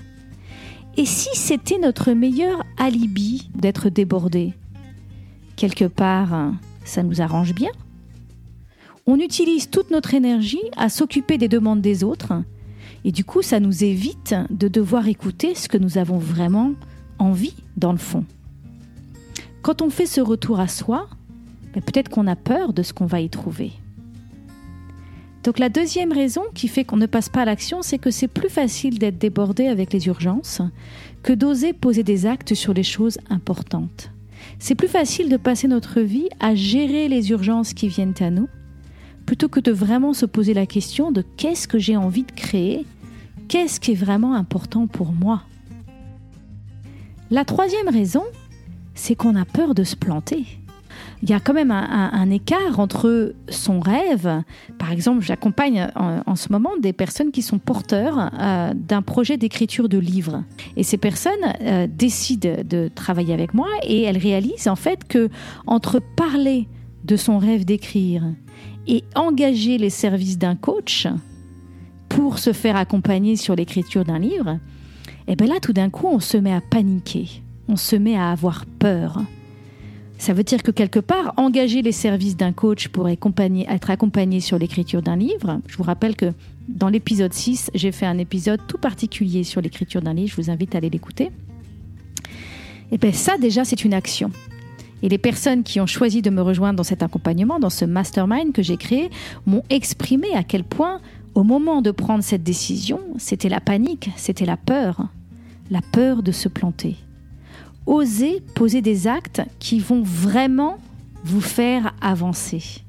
Et 0.97 1.07
si 1.07 1.31
c'était 1.35 1.79
notre 1.79 2.13
meilleur 2.13 2.65
alibi 2.79 3.49
d'être 3.55 3.91
débordé? 3.91 4.55
Quelque 5.55 5.85
part, 5.85 6.53
ça 6.85 7.05
nous 7.05 7.21
arrange 7.21 7.55
bien 7.55 7.71
on 9.07 9.19
utilise 9.19 9.69
toute 9.71 9.91
notre 9.91 10.15
énergie 10.15 10.63
à 10.77 10.89
s'occuper 10.89 11.39
des 11.39 11.49
demandes 11.49 11.81
des 11.81 12.05
autres 12.05 12.33
et 13.05 13.13
du 13.13 13.25
coup 13.25 13.43
ça 13.43 13.61
nous 13.61 13.85
évite 13.85 14.35
de 14.51 14.69
devoir 14.69 15.09
écouter 15.09 15.55
ce 15.55 15.69
que 15.69 15.79
nous 15.79 15.99
avons 15.99 16.19
vraiment 16.19 16.73
envie 17.19 17.55
dans 17.77 17.93
le 17.93 17.99
fond. 17.99 18.25
Quand 19.63 19.83
on 19.83 19.91
fait 19.91 20.07
ce 20.07 20.21
retour 20.21 20.61
à 20.61 20.69
soi, 20.69 21.09
ben, 21.73 21.83
peut-être 21.83 22.09
qu'on 22.09 22.27
a 22.27 22.37
peur 22.37 22.73
de 22.73 22.83
ce 22.83 22.93
qu'on 22.93 23.07
va 23.07 23.21
y 23.21 23.29
trouver. 23.29 23.73
Donc 25.45 25.59
la 25.59 25.69
deuxième 25.69 26.13
raison 26.13 26.43
qui 26.55 26.69
fait 26.69 26.85
qu'on 26.85 26.97
ne 26.97 27.07
passe 27.07 27.29
pas 27.29 27.43
à 27.43 27.45
l'action, 27.45 27.83
c'est 27.83 27.99
que 27.99 28.13
c'est 28.13 28.29
plus 28.29 28.49
facile 28.49 28.99
d'être 28.99 29.19
débordé 29.19 29.67
avec 29.67 29.93
les 29.93 30.07
urgences 30.07 30.63
que 31.25 31.33
d'oser 31.33 31.73
poser 31.73 32.05
des 32.05 32.27
actes 32.27 32.55
sur 32.55 32.75
les 32.75 32.85
choses 32.85 33.19
importantes. 33.29 34.11
C'est 34.61 34.77
plus 34.77 34.89
facile 34.89 35.29
de 35.29 35.37
passer 35.37 35.67
notre 35.67 36.01
vie 36.01 36.29
à 36.39 36.55
gérer 36.55 37.09
les 37.09 37.31
urgences 37.31 37.75
qui 37.75 37.89
viennent 37.89 38.15
à 38.21 38.31
nous 38.31 38.49
plutôt 39.33 39.49
que 39.49 39.61
de 39.61 39.73
vraiment 39.73 40.13
se 40.13 40.27
poser 40.27 40.53
la 40.53 40.67
question 40.67 41.11
de 41.11 41.25
qu'est-ce 41.39 41.67
que 41.67 41.79
j'ai 41.79 41.97
envie 41.97 42.25
de 42.25 42.33
créer, 42.33 42.85
qu'est-ce 43.49 43.81
qui 43.81 43.93
est 43.93 43.95
vraiment 43.95 44.35
important 44.35 44.87
pour 44.87 45.13
moi? 45.13 45.45
La 47.31 47.47
troisième 47.47 47.89
raison, 47.89 48.25
c'est 48.95 49.15
qu'on 49.15 49.35
a 49.35 49.47
peur 49.47 49.75
de 49.75 49.85
se 49.85 49.97
planter. 49.97 50.45
Il 51.23 51.31
y 51.31 51.33
a 51.33 51.41
quand 51.41 51.55
même 51.55 51.71
un, 51.71 52.29
écart 52.29 52.79
entre 52.79 53.35
son 53.49 53.81
rêve. 53.81 54.43
Par 54.79 54.93
exemple, 54.93 55.23
j'accompagne 55.23 55.89
en, 55.97 56.37
ce 56.37 56.53
moment 56.53 56.77
des 56.79 56.93
personnes 56.93 57.31
qui 57.31 57.41
sont 57.41 57.59
porteurs 57.59 58.31
euh, 58.39 58.75
d'un 58.75 59.01
projet 59.01 59.39
d'écriture 59.39 59.89
de 59.89 59.97
livres. 59.97 60.45
Et 60.77 60.83
ces 60.83 60.99
personnes 60.99 61.33
euh, 61.63 61.87
décident 61.91 62.57
de 62.63 62.91
travailler 62.95 63.33
avec 63.33 63.55
moi 63.55 63.69
et 63.83 64.03
elles 64.03 64.19
réalisent 64.19 64.69
en 64.69 64.77
fait 64.77 65.05
que 65.09 65.31
entre 65.67 66.03
parler 66.17 66.69
de 67.05 67.17
son 67.17 67.39
rêve 67.39 67.65
d'écrire 67.65 68.25
et 68.87 69.05
engager 69.15 69.79
les 69.79 69.91
services 69.91 70.39
d'un 70.39 70.57
coach 70.57 71.07
pour 72.09 72.39
se 72.39 72.53
faire 72.53 72.77
accompagner 72.77 73.37
sur 73.37 73.55
l'écriture 73.57 74.05
d'un 74.05 74.19
livre, 74.19 74.59
et 75.29 75.33
eh 75.33 75.37
bien 75.37 75.47
là, 75.47 75.61
tout 75.61 75.73
d'un 75.73 75.89
coup, 75.89 76.09
on 76.09 76.19
se 76.19 76.37
met 76.37 76.53
à 76.53 76.61
paniquer, 76.61 77.29
on 77.69 77.77
se 77.77 77.95
met 77.95 78.17
à 78.17 78.31
avoir 78.31 78.67
peur. 78.67 79.23
Ça 80.19 80.33
veut 80.33 80.43
dire 80.43 80.63
que 80.63 80.71
quelque 80.71 80.99
part, 80.99 81.33
engager 81.37 81.81
les 81.83 81.93
services 81.93 82.37
d'un 82.37 82.53
coach 82.53 82.89
pour 82.89 83.09
être 83.09 83.91
accompagné 83.91 84.41
sur 84.41 84.59
l'écriture 84.59 85.01
d'un 85.01 85.17
livre, 85.17 85.61
je 85.69 85.77
vous 85.77 85.83
rappelle 85.85 86.17
que 86.17 86.33
dans 86.69 86.89
l'épisode 86.89 87.33
6, 87.33 87.71
j'ai 87.75 87.93
fait 87.93 88.07
un 88.07 88.19
épisode 88.19 88.61
tout 88.67 88.79
particulier 88.79 89.45
sur 89.45 89.61
l'écriture 89.61 90.03
d'un 90.03 90.15
livre, 90.15 90.31
je 90.31 90.43
vous 90.43 90.51
invite 90.51 90.75
à 90.75 90.79
aller 90.79 90.91
l'écouter. 90.91 91.25
Et 91.25 92.97
eh 92.97 92.99
bien 92.99 93.13
ça 93.13 93.39
déjà, 93.39 93.65
c'est 93.65 93.85
une 93.85 93.95
action. 93.95 94.31
Et 95.03 95.09
les 95.09 95.19
personnes 95.19 95.63
qui 95.63 95.81
ont 95.81 95.87
choisi 95.87 96.23
de 96.23 96.31
me 96.31 96.43
rejoindre 96.43 96.77
dans 96.77 96.85
cet 96.85 97.03
accompagnement, 97.03 97.59
dans 97.59 97.71
ce 97.71 97.85
mastermind 97.85 98.53
que 98.53 98.63
j'ai 98.63 98.77
créé, 98.77 99.11
m'ont 99.47 99.65
exprimé 99.69 100.29
à 100.35 100.45
quel 100.45 100.65
point, 100.65 101.01
au 101.35 101.43
moment 101.43 101.83
de 101.83 101.91
prendre 101.91 102.23
cette 102.23 102.43
décision, 102.43 103.01
c'était 103.19 103.49
la 103.49 103.61
panique, 103.61 104.11
c'était 104.17 104.47
la 104.47 104.57
peur, 104.57 105.09
la 105.71 105.81
peur 105.81 106.23
de 106.23 106.31
se 106.31 106.49
planter. 106.49 106.97
Osez 107.87 108.43
poser 108.55 108.81
des 108.81 109.09
actes 109.09 109.43
qui 109.59 109.81
vont 109.81 110.03
vraiment 110.03 110.79
vous 111.25 111.41
faire 111.41 111.95
avancer. 112.01 112.83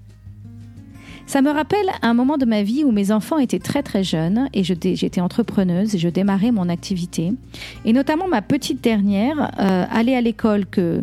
Ça 1.25 1.41
me 1.41 1.49
rappelle 1.49 1.87
un 2.01 2.13
moment 2.13 2.37
de 2.37 2.45
ma 2.45 2.63
vie 2.63 2.83
où 2.83 2.91
mes 2.91 3.11
enfants 3.11 3.39
étaient 3.39 3.59
très 3.59 3.81
très 3.81 4.03
jeunes 4.03 4.49
et 4.53 4.63
j'étais 4.63 5.21
entrepreneuse 5.21 5.95
et 5.95 5.97
je 5.97 6.09
démarrais 6.09 6.51
mon 6.51 6.69
activité. 6.69 7.33
Et 7.85 7.93
notamment 7.93 8.27
ma 8.27 8.41
petite 8.41 8.83
dernière 8.83 9.51
euh, 9.59 9.85
à 9.89 10.03
l'école 10.03 10.65
que 10.65 11.01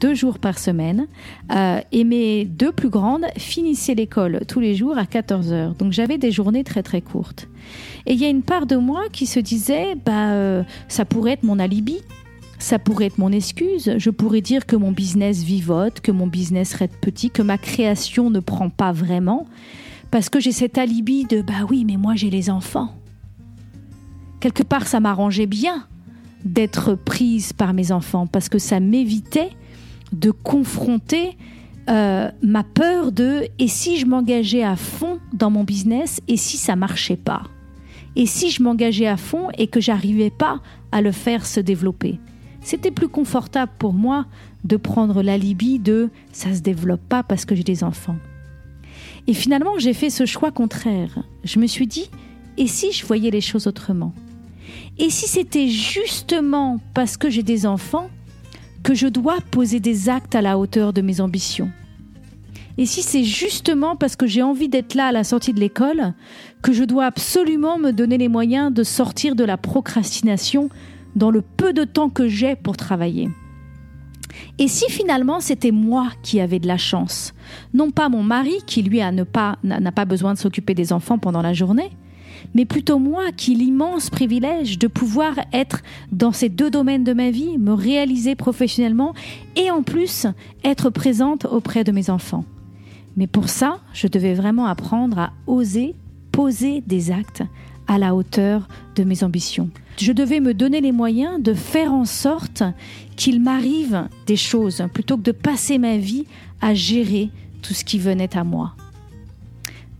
deux 0.00 0.14
jours 0.14 0.38
par 0.38 0.58
semaine 0.58 1.06
euh, 1.54 1.80
et 1.92 2.04
mes 2.04 2.44
deux 2.44 2.72
plus 2.72 2.88
grandes 2.88 3.26
finissaient 3.36 3.94
l'école 3.94 4.40
tous 4.46 4.60
les 4.60 4.74
jours 4.74 4.98
à 4.98 5.06
14 5.06 5.52
heures. 5.52 5.74
Donc 5.74 5.92
j'avais 5.92 6.18
des 6.18 6.30
journées 6.30 6.64
très 6.64 6.82
très 6.82 7.00
courtes. 7.00 7.48
Et 8.06 8.12
il 8.12 8.20
y 8.20 8.24
a 8.24 8.28
une 8.28 8.42
part 8.42 8.66
de 8.66 8.76
moi 8.76 9.04
qui 9.12 9.26
se 9.26 9.40
disait, 9.40 9.94
bah, 10.04 10.30
euh, 10.32 10.62
ça 10.88 11.04
pourrait 11.04 11.32
être 11.32 11.42
mon 11.42 11.58
alibi, 11.58 11.98
ça 12.58 12.78
pourrait 12.78 13.06
être 13.06 13.18
mon 13.18 13.32
excuse. 13.32 13.94
Je 13.98 14.10
pourrais 14.10 14.40
dire 14.40 14.66
que 14.66 14.76
mon 14.76 14.92
business 14.92 15.42
vivote, 15.42 16.00
que 16.00 16.12
mon 16.12 16.26
business 16.26 16.74
reste 16.74 16.96
petit, 17.00 17.30
que 17.30 17.42
ma 17.42 17.58
création 17.58 18.30
ne 18.30 18.40
prend 18.40 18.70
pas 18.70 18.92
vraiment, 18.92 19.46
parce 20.10 20.28
que 20.28 20.40
j'ai 20.40 20.52
cet 20.52 20.78
alibi 20.78 21.24
de, 21.24 21.42
bah 21.42 21.66
oui, 21.68 21.84
mais 21.84 21.96
moi 21.96 22.14
j'ai 22.14 22.30
les 22.30 22.50
enfants. 22.50 22.90
Quelque 24.40 24.62
part, 24.62 24.86
ça 24.86 25.00
m'arrangeait 25.00 25.46
bien 25.46 25.86
d'être 26.44 26.94
prise 26.94 27.52
par 27.52 27.74
mes 27.74 27.90
enfants 27.90 28.26
parce 28.26 28.48
que 28.48 28.58
ça 28.58 28.78
m'évitait 28.78 29.50
de 30.12 30.30
confronter 30.30 31.36
euh, 31.88 32.30
ma 32.42 32.64
peur 32.64 33.12
de 33.12 33.46
et 33.58 33.68
si 33.68 33.98
je 33.98 34.06
m'engageais 34.06 34.64
à 34.64 34.76
fond 34.76 35.20
dans 35.32 35.50
mon 35.50 35.62
business 35.62 36.20
et 36.26 36.36
si 36.36 36.56
ça 36.56 36.74
marchait 36.76 37.16
pas? 37.16 37.44
Et 38.16 38.26
si 38.26 38.50
je 38.50 38.62
m'engageais 38.62 39.06
à 39.06 39.16
fond 39.16 39.48
et 39.56 39.66
que 39.66 39.80
j'arrivais 39.80 40.30
pas 40.30 40.60
à 40.90 41.02
le 41.02 41.12
faire 41.12 41.46
se 41.46 41.60
développer? 41.60 42.18
C'était 42.60 42.90
plus 42.90 43.08
confortable 43.08 43.70
pour 43.78 43.92
moi 43.92 44.26
de 44.64 44.76
prendre 44.76 45.22
l'alibi 45.22 45.78
de 45.78 46.10
ça 46.32 46.52
se 46.54 46.60
développe 46.60 47.08
pas 47.08 47.22
parce 47.22 47.44
que 47.44 47.54
j'ai 47.54 47.62
des 47.62 47.84
enfants. 47.84 48.16
Et 49.28 49.34
finalement 49.34 49.78
j'ai 49.78 49.92
fait 49.92 50.10
ce 50.10 50.26
choix 50.26 50.50
contraire. 50.50 51.22
Je 51.44 51.60
me 51.60 51.66
suis 51.66 51.86
dit 51.86 52.10
et 52.56 52.66
si 52.66 52.90
je 52.90 53.06
voyais 53.06 53.30
les 53.30 53.40
choses 53.40 53.66
autrement? 53.68 54.12
Et 54.98 55.10
si 55.10 55.28
c'était 55.28 55.68
justement 55.68 56.80
parce 56.94 57.16
que 57.16 57.30
j'ai 57.30 57.42
des 57.42 57.66
enfants 57.66 58.08
que 58.86 58.94
je 58.94 59.08
dois 59.08 59.38
poser 59.50 59.80
des 59.80 60.08
actes 60.08 60.36
à 60.36 60.40
la 60.40 60.56
hauteur 60.56 60.92
de 60.92 61.00
mes 61.00 61.20
ambitions. 61.20 61.72
Et 62.78 62.86
si 62.86 63.02
c'est 63.02 63.24
justement 63.24 63.96
parce 63.96 64.14
que 64.14 64.28
j'ai 64.28 64.44
envie 64.44 64.68
d'être 64.68 64.94
là 64.94 65.08
à 65.08 65.12
la 65.12 65.24
sortie 65.24 65.52
de 65.52 65.58
l'école 65.58 66.14
que 66.62 66.72
je 66.72 66.84
dois 66.84 67.06
absolument 67.06 67.78
me 67.78 67.90
donner 67.90 68.16
les 68.16 68.28
moyens 68.28 68.72
de 68.72 68.84
sortir 68.84 69.34
de 69.34 69.42
la 69.42 69.56
procrastination 69.56 70.68
dans 71.16 71.32
le 71.32 71.42
peu 71.42 71.72
de 71.72 71.82
temps 71.82 72.10
que 72.10 72.28
j'ai 72.28 72.54
pour 72.54 72.76
travailler. 72.76 73.28
Et 74.58 74.68
si 74.68 74.88
finalement 74.88 75.40
c'était 75.40 75.72
moi 75.72 76.12
qui 76.22 76.40
avais 76.40 76.60
de 76.60 76.68
la 76.68 76.78
chance, 76.78 77.34
non 77.74 77.90
pas 77.90 78.08
mon 78.08 78.22
mari 78.22 78.54
qui 78.68 78.82
lui 78.82 78.98
n'a 78.98 79.24
pas, 79.24 79.58
pas 79.96 80.04
besoin 80.04 80.34
de 80.34 80.38
s'occuper 80.38 80.74
des 80.74 80.92
enfants 80.92 81.18
pendant 81.18 81.42
la 81.42 81.54
journée, 81.54 81.90
mais 82.54 82.64
plutôt 82.64 82.98
moi 82.98 83.32
qui 83.36 83.54
l'immense 83.54 84.10
privilège 84.10 84.78
de 84.78 84.86
pouvoir 84.86 85.34
être 85.52 85.82
dans 86.12 86.32
ces 86.32 86.48
deux 86.48 86.70
domaines 86.70 87.04
de 87.04 87.12
ma 87.12 87.30
vie, 87.30 87.58
me 87.58 87.72
réaliser 87.72 88.34
professionnellement 88.34 89.14
et 89.56 89.70
en 89.70 89.82
plus 89.82 90.26
être 90.64 90.90
présente 90.90 91.44
auprès 91.44 91.84
de 91.84 91.92
mes 91.92 92.10
enfants. 92.10 92.44
Mais 93.16 93.26
pour 93.26 93.48
ça, 93.48 93.80
je 93.92 94.08
devais 94.08 94.34
vraiment 94.34 94.66
apprendre 94.66 95.18
à 95.18 95.32
oser 95.46 95.94
poser 96.36 96.82
des 96.86 97.10
actes 97.10 97.42
à 97.86 97.96
la 97.96 98.14
hauteur 98.14 98.68
de 98.94 99.04
mes 99.04 99.24
ambitions. 99.24 99.70
Je 99.96 100.12
devais 100.12 100.40
me 100.40 100.52
donner 100.52 100.82
les 100.82 100.92
moyens 100.92 101.42
de 101.42 101.54
faire 101.54 101.94
en 101.94 102.04
sorte 102.04 102.62
qu'il 103.16 103.40
m'arrive 103.40 104.06
des 104.26 104.36
choses 104.36 104.84
plutôt 104.92 105.16
que 105.16 105.22
de 105.22 105.32
passer 105.32 105.78
ma 105.78 105.96
vie 105.96 106.26
à 106.60 106.74
gérer 106.74 107.30
tout 107.62 107.72
ce 107.72 107.84
qui 107.86 107.98
venait 107.98 108.36
à 108.36 108.44
moi. 108.44 108.74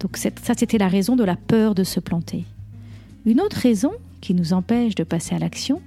Donc 0.06 0.18
ça, 0.18 0.54
c'était 0.56 0.78
la 0.78 0.86
raison 0.86 1.16
de 1.16 1.24
la 1.24 1.34
peur 1.34 1.74
de 1.74 1.82
se 1.82 1.98
planter. 1.98 2.44
Une 3.24 3.40
autre 3.40 3.56
raison 3.56 3.90
qui 4.20 4.34
nous 4.34 4.52
empêche 4.52 4.94
de 4.94 5.02
passer 5.02 5.34
à 5.34 5.40
l'action, 5.40 5.82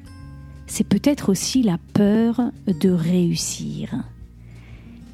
c'est 0.68 0.84
peut-être 0.84 1.30
aussi 1.30 1.64
la 1.64 1.78
peur 1.94 2.42
de 2.68 2.90
réussir. 2.90 3.96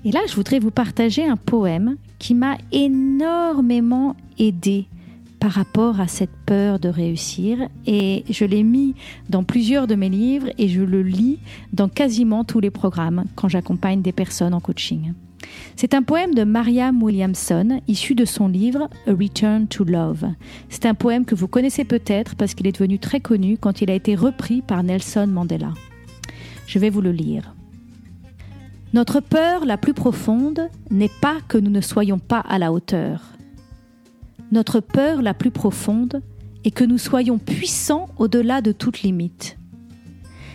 Et 0.05 0.11
là, 0.11 0.21
je 0.27 0.33
voudrais 0.33 0.57
vous 0.57 0.71
partager 0.71 1.23
un 1.23 1.35
poème 1.35 1.97
qui 2.17 2.33
m'a 2.33 2.57
énormément 2.71 4.15
aidé 4.39 4.87
par 5.39 5.51
rapport 5.51 5.99
à 5.99 6.07
cette 6.07 6.35
peur 6.47 6.79
de 6.79 6.89
réussir 6.89 7.59
et 7.85 8.23
je 8.27 8.43
l'ai 8.43 8.63
mis 8.63 8.95
dans 9.29 9.43
plusieurs 9.43 9.85
de 9.85 9.93
mes 9.93 10.09
livres 10.09 10.47
et 10.57 10.67
je 10.67 10.81
le 10.81 11.03
lis 11.03 11.37
dans 11.73 11.89
quasiment 11.89 12.43
tous 12.43 12.59
les 12.59 12.71
programmes 12.71 13.25
quand 13.35 13.49
j'accompagne 13.49 14.01
des 14.01 14.13
personnes 14.13 14.55
en 14.55 14.61
coaching. 14.61 15.13
C'est 15.75 15.93
un 15.93 16.03
poème 16.03 16.33
de 16.33 16.43
Mariam 16.43 17.03
Williamson, 17.03 17.81
issu 17.87 18.15
de 18.15 18.23
son 18.23 18.47
livre 18.47 18.89
A 19.07 19.11
Return 19.11 19.67
to 19.67 19.83
Love. 19.83 20.25
C'est 20.69 20.85
un 20.85 20.93
poème 20.93 21.25
que 21.25 21.35
vous 21.35 21.49
connaissez 21.49 21.83
peut-être 21.83 22.35
parce 22.35 22.53
qu'il 22.53 22.65
est 22.65 22.71
devenu 22.71 22.97
très 22.97 23.19
connu 23.19 23.57
quand 23.57 23.81
il 23.81 23.91
a 23.91 23.93
été 23.93 24.15
repris 24.15 24.61
par 24.61 24.83
Nelson 24.83 25.27
Mandela. 25.27 25.73
Je 26.65 26.79
vais 26.79 26.89
vous 26.89 27.01
le 27.01 27.11
lire. 27.11 27.53
Notre 28.93 29.19
peur 29.19 29.65
la 29.65 29.77
plus 29.77 29.93
profonde 29.93 30.69
n'est 30.89 31.09
pas 31.09 31.39
que 31.47 31.57
nous 31.57 31.71
ne 31.71 31.81
soyons 31.81 32.19
pas 32.19 32.39
à 32.39 32.57
la 32.57 32.71
hauteur. 32.71 33.33
Notre 34.53 34.79
peur 34.79 35.21
la 35.21 35.33
plus 35.33 35.51
profonde 35.51 36.21
est 36.63 36.71
que 36.71 36.85
nous 36.85 36.97
soyons 36.97 37.37
puissants 37.37 38.07
au-delà 38.17 38.61
de 38.61 38.71
toute 38.71 39.01
limite. 39.01 39.57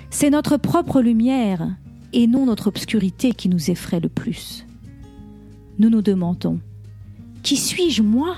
C'est 0.09 0.31
notre 0.31 0.57
propre 0.57 1.03
lumière 1.03 1.77
et 2.15 2.27
non 2.27 2.47
notre 2.47 2.69
obscurité 2.69 3.33
qui 3.33 3.51
nous 3.51 3.71
effraie 3.71 4.01
le 4.01 4.09
plus 4.09 4.65
nous 5.81 5.89
nous 5.89 6.03
demandons 6.03 6.61
Qui 7.43 7.57
suis-je, 7.57 8.03
moi, 8.03 8.37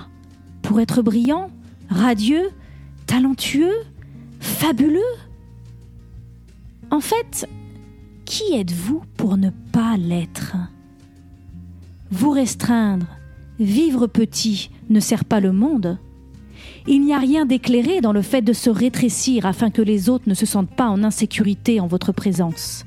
pour 0.62 0.80
être 0.80 1.02
brillant, 1.02 1.50
radieux, 1.90 2.50
talentueux, 3.06 3.74
fabuleux? 4.38 5.00
En 6.90 7.00
fait, 7.00 7.48
qui 8.24 8.54
êtes-vous 8.54 9.02
pour 9.16 9.36
ne 9.36 9.50
pas 9.72 9.96
l'être? 9.96 10.56
Vous 12.12 12.30
restreindre, 12.30 13.06
vivre 13.58 14.06
petit 14.06 14.70
ne 14.88 15.00
sert 15.00 15.24
pas 15.24 15.40
le 15.40 15.52
monde. 15.52 15.98
Il 16.86 17.04
n'y 17.04 17.12
a 17.12 17.18
rien 17.18 17.44
d'éclairé 17.44 18.00
dans 18.00 18.12
le 18.12 18.22
fait 18.22 18.42
de 18.42 18.52
se 18.52 18.70
rétrécir 18.70 19.46
afin 19.46 19.70
que 19.70 19.82
les 19.82 20.08
autres 20.08 20.28
ne 20.28 20.34
se 20.34 20.46
sentent 20.46 20.74
pas 20.76 20.88
en 20.88 21.02
insécurité 21.02 21.80
en 21.80 21.88
votre 21.88 22.12
présence. 22.12 22.86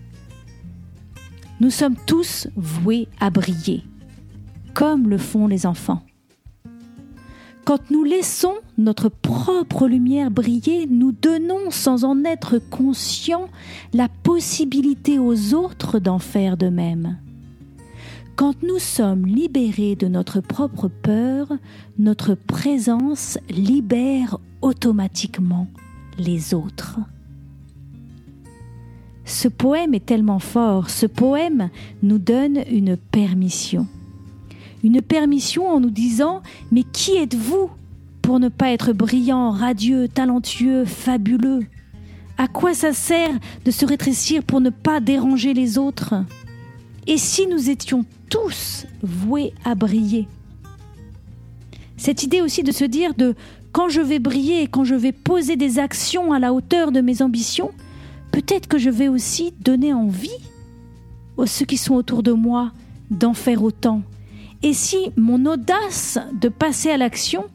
Nous 1.60 1.72
sommes 1.72 1.96
tous 2.06 2.48
voués 2.56 3.10
à 3.20 3.30
briller 3.30 3.84
comme 4.76 5.10
le 5.10 5.18
font 5.18 5.48
les 5.48 5.66
enfants. 5.66 6.04
Quand 7.64 7.90
nous 7.90 8.04
laissons 8.04 8.54
notre 8.78 9.10
propre 9.10 9.88
lumière 9.88 10.30
briller, 10.30 10.86
nous 10.86 11.12
donnons 11.14 11.72
sans 11.72 12.04
en 12.04 12.24
être 12.26 12.60
conscients 12.60 13.48
la 13.94 14.08
possibilité 14.08 15.18
aux 15.18 15.56
autres 15.56 15.98
d'en 15.98 16.20
faire 16.20 16.58
de 16.58 16.68
même. 16.68 17.18
Quand 18.36 18.62
nous 18.62 18.78
sommes 18.78 19.26
libérés 19.26 19.96
de 19.96 20.08
notre 20.08 20.42
propre 20.42 20.90
peur, 20.90 21.54
notre 21.98 22.36
présence 22.36 23.40
libère 23.50 24.38
automatiquement 24.62 25.68
les 26.20 26.54
autres. 26.54 27.00
Ce 29.24 29.48
poème 29.48 29.94
est 29.96 30.06
tellement 30.06 30.40
fort, 30.40 30.90
ce 30.90 31.08
poème 31.08 31.70
nous 32.04 32.20
donne 32.20 32.60
une 32.70 32.98
permission 32.98 33.88
une 34.86 35.02
permission 35.02 35.68
en 35.68 35.80
nous 35.80 35.90
disant 35.90 36.42
Mais 36.72 36.84
qui 36.84 37.16
êtes-vous 37.16 37.70
pour 38.22 38.40
ne 38.40 38.50
pas 38.50 38.72
être 38.72 38.94
brillant, 38.94 39.52
radieux, 39.52 40.08
talentueux, 40.08 40.86
fabuleux? 40.86 41.66
À 42.38 42.48
quoi 42.48 42.74
ça 42.74 42.94
sert 42.94 43.34
de 43.64 43.72
se 43.72 43.86
rétrécir 43.86 44.44
pour 44.44 44.62
ne 44.62 44.70
pas 44.70 45.00
déranger 45.00 45.54
les 45.54 45.78
autres? 45.78 46.14
Et 47.08 47.18
si 47.18 47.48
nous 47.48 47.70
étions 47.70 48.06
tous 48.30 48.86
voués 49.02 49.54
à 49.64 49.76
briller? 49.76 50.28
Cette 51.98 52.24
idée 52.24 52.42
aussi 52.42 52.62
de 52.62 52.72
se 52.72 52.84
dire 52.84 53.14
de 53.16 53.36
quand 53.72 53.90
je 53.90 54.02
vais 54.02 54.20
briller, 54.20 54.68
quand 54.68 54.84
je 54.84 54.96
vais 54.96 55.12
poser 55.12 55.56
des 55.56 55.80
actions 55.80 56.32
à 56.32 56.40
la 56.40 56.54
hauteur 56.54 56.92
de 56.92 57.02
mes 57.02 57.22
ambitions, 57.22 57.72
peut-être 58.32 58.68
que 58.68 58.78
je 58.78 58.90
vais 58.90 59.08
aussi 59.08 59.54
donner 59.62 59.94
envie 59.94 60.30
aux 61.38 61.46
ceux 61.46 61.66
qui 61.66 61.78
sont 61.78 61.96
autour 61.96 62.22
de 62.22 62.32
moi 62.32 62.72
d'en 63.12 63.34
faire 63.34 63.64
autant, 63.64 64.02
et 64.64 64.74
si 64.74 65.12
mon 65.18 65.46
audace 65.46 66.20
de 66.40 66.50
passer 66.50 66.90
à 66.90 66.98
l'action 66.98 67.46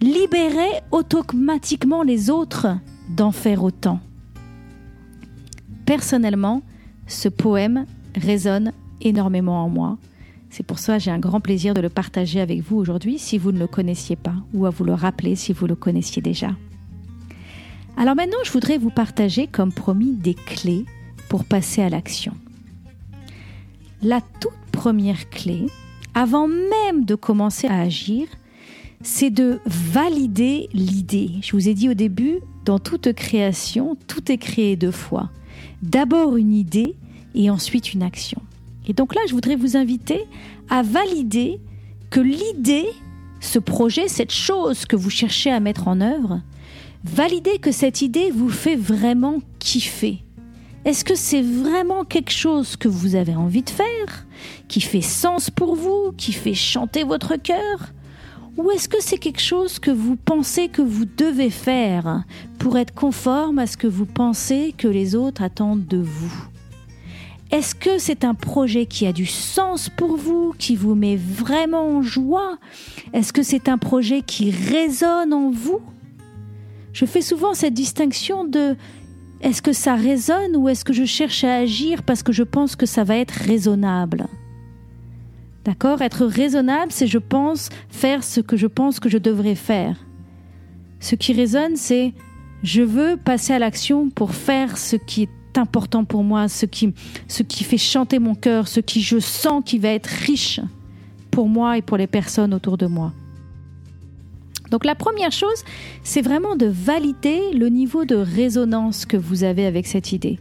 libérait 0.00 0.82
automatiquement 0.90 2.02
les 2.02 2.30
autres 2.30 2.68
d'en 3.10 3.32
faire 3.32 3.62
autant 3.62 4.00
Personnellement, 5.84 6.62
ce 7.06 7.28
poème 7.28 7.84
résonne 8.14 8.72
énormément 9.00 9.64
en 9.64 9.68
moi. 9.68 9.98
C'est 10.48 10.62
pour 10.62 10.78
ça 10.78 10.98
que 10.98 11.02
j'ai 11.04 11.10
un 11.10 11.18
grand 11.18 11.40
plaisir 11.40 11.74
de 11.74 11.80
le 11.80 11.88
partager 11.88 12.40
avec 12.40 12.60
vous 12.60 12.76
aujourd'hui 12.76 13.18
si 13.18 13.38
vous 13.38 13.52
ne 13.52 13.58
le 13.58 13.66
connaissiez 13.66 14.16
pas 14.16 14.34
ou 14.54 14.66
à 14.66 14.70
vous 14.70 14.84
le 14.84 14.94
rappeler 14.94 15.36
si 15.36 15.52
vous 15.52 15.66
le 15.66 15.74
connaissiez 15.74 16.22
déjà. 16.22 16.50
Alors 17.96 18.16
maintenant, 18.16 18.38
je 18.44 18.52
voudrais 18.52 18.78
vous 18.78 18.90
partager, 18.90 19.46
comme 19.46 19.72
promis, 19.72 20.12
des 20.12 20.34
clés 20.34 20.86
pour 21.28 21.44
passer 21.44 21.82
à 21.82 21.88
l'action. 21.88 22.34
La 24.02 24.20
toute 24.40 24.52
première 24.72 25.28
clé, 25.28 25.66
avant 26.14 26.48
même 26.48 27.04
de 27.04 27.14
commencer 27.14 27.66
à 27.66 27.80
agir, 27.80 28.26
c'est 29.02 29.30
de 29.30 29.60
valider 29.66 30.68
l'idée. 30.72 31.30
Je 31.42 31.52
vous 31.52 31.68
ai 31.68 31.74
dit 31.74 31.88
au 31.88 31.94
début, 31.94 32.40
dans 32.64 32.78
toute 32.78 33.12
création, 33.12 33.96
tout 34.06 34.30
est 34.30 34.38
créé 34.38 34.76
deux 34.76 34.90
fois. 34.90 35.30
D'abord 35.82 36.36
une 36.36 36.52
idée 36.52 36.94
et 37.34 37.50
ensuite 37.50 37.94
une 37.94 38.02
action. 38.02 38.42
Et 38.86 38.92
donc 38.92 39.14
là, 39.14 39.20
je 39.28 39.32
voudrais 39.32 39.56
vous 39.56 39.76
inviter 39.76 40.24
à 40.68 40.82
valider 40.82 41.60
que 42.10 42.20
l'idée, 42.20 42.86
ce 43.40 43.58
projet, 43.58 44.08
cette 44.08 44.32
chose 44.32 44.84
que 44.84 44.96
vous 44.96 45.10
cherchez 45.10 45.50
à 45.50 45.60
mettre 45.60 45.88
en 45.88 46.00
œuvre, 46.00 46.40
valider 47.04 47.58
que 47.58 47.72
cette 47.72 48.02
idée 48.02 48.30
vous 48.30 48.50
fait 48.50 48.76
vraiment 48.76 49.40
kiffer. 49.58 50.22
Est-ce 50.86 51.04
que 51.04 51.14
c'est 51.14 51.42
vraiment 51.42 52.04
quelque 52.04 52.32
chose 52.32 52.76
que 52.76 52.88
vous 52.88 53.14
avez 53.14 53.36
envie 53.36 53.62
de 53.62 53.70
faire, 53.70 54.26
qui 54.66 54.80
fait 54.80 55.02
sens 55.02 55.50
pour 55.50 55.74
vous, 55.74 56.12
qui 56.16 56.32
fait 56.32 56.54
chanter 56.54 57.04
votre 57.04 57.36
cœur? 57.36 57.92
Ou 58.56 58.70
est-ce 58.70 58.88
que 58.88 59.00
c'est 59.02 59.18
quelque 59.18 59.42
chose 59.42 59.78
que 59.78 59.90
vous 59.90 60.16
pensez 60.16 60.68
que 60.68 60.80
vous 60.80 61.04
devez 61.04 61.50
faire 61.50 62.24
pour 62.58 62.78
être 62.78 62.94
conforme 62.94 63.58
à 63.58 63.66
ce 63.66 63.76
que 63.76 63.86
vous 63.86 64.06
pensez 64.06 64.74
que 64.76 64.88
les 64.88 65.14
autres 65.14 65.42
attendent 65.42 65.86
de 65.86 65.98
vous? 65.98 66.48
Est-ce 67.50 67.74
que 67.74 67.98
c'est 67.98 68.24
un 68.24 68.34
projet 68.34 68.86
qui 68.86 69.06
a 69.06 69.12
du 69.12 69.26
sens 69.26 69.90
pour 69.90 70.16
vous, 70.16 70.54
qui 70.58 70.76
vous 70.76 70.94
met 70.94 71.16
vraiment 71.16 71.88
en 71.88 72.02
joie? 72.02 72.58
Est-ce 73.12 73.34
que 73.34 73.42
c'est 73.42 73.68
un 73.68 73.76
projet 73.76 74.22
qui 74.22 74.50
résonne 74.50 75.34
en 75.34 75.50
vous? 75.50 75.80
Je 76.92 77.04
fais 77.06 77.22
souvent 77.22 77.54
cette 77.54 77.74
distinction 77.74 78.44
de 78.44 78.76
est-ce 79.40 79.62
que 79.62 79.72
ça 79.72 79.94
résonne 79.94 80.56
ou 80.56 80.68
est-ce 80.68 80.84
que 80.84 80.92
je 80.92 81.04
cherche 81.04 81.44
à 81.44 81.56
agir 81.56 82.02
parce 82.02 82.22
que 82.22 82.32
je 82.32 82.42
pense 82.42 82.76
que 82.76 82.86
ça 82.86 83.04
va 83.04 83.16
être 83.16 83.32
raisonnable? 83.32 84.26
D'accord? 85.64 86.02
Être 86.02 86.26
raisonnable, 86.26 86.92
c'est 86.92 87.06
je 87.06 87.18
pense 87.18 87.68
faire 87.88 88.24
ce 88.24 88.40
que 88.40 88.56
je 88.56 88.66
pense 88.66 89.00
que 89.00 89.08
je 89.08 89.18
devrais 89.18 89.54
faire. 89.54 89.96
Ce 91.00 91.14
qui 91.14 91.32
résonne, 91.32 91.76
c'est 91.76 92.12
je 92.62 92.82
veux 92.82 93.16
passer 93.16 93.54
à 93.54 93.58
l'action 93.58 94.10
pour 94.10 94.34
faire 94.34 94.76
ce 94.76 94.96
qui 94.96 95.22
est 95.22 95.58
important 95.58 96.04
pour 96.04 96.22
moi, 96.22 96.48
ce 96.48 96.66
qui, 96.66 96.92
fait 97.64 97.78
chanter 97.78 98.18
mon 98.18 98.34
cœur, 98.34 98.68
ce 98.68 98.80
qui 98.80 99.00
je 99.00 99.18
sens 99.18 99.62
qui 99.64 99.78
va 99.78 99.88
être 99.88 100.06
riche 100.06 100.60
pour 101.30 101.48
moi 101.48 101.78
et 101.78 101.82
pour 101.82 101.96
les 101.96 102.06
personnes 102.06 102.54
autour 102.54 102.76
de 102.76 102.86
moi. 102.86 103.12
Donc 104.70 104.84
la 104.84 104.94
première 104.94 105.32
chose, 105.32 105.64
c'est 106.04 106.22
vraiment 106.22 106.56
de 106.56 106.66
valider 106.66 107.52
le 107.52 107.68
niveau 107.68 108.04
de 108.04 108.14
résonance 108.14 109.04
que 109.04 109.16
vous 109.16 109.44
avez 109.44 109.66
avec 109.66 109.86
cette 109.86 110.12
idée. 110.12 110.38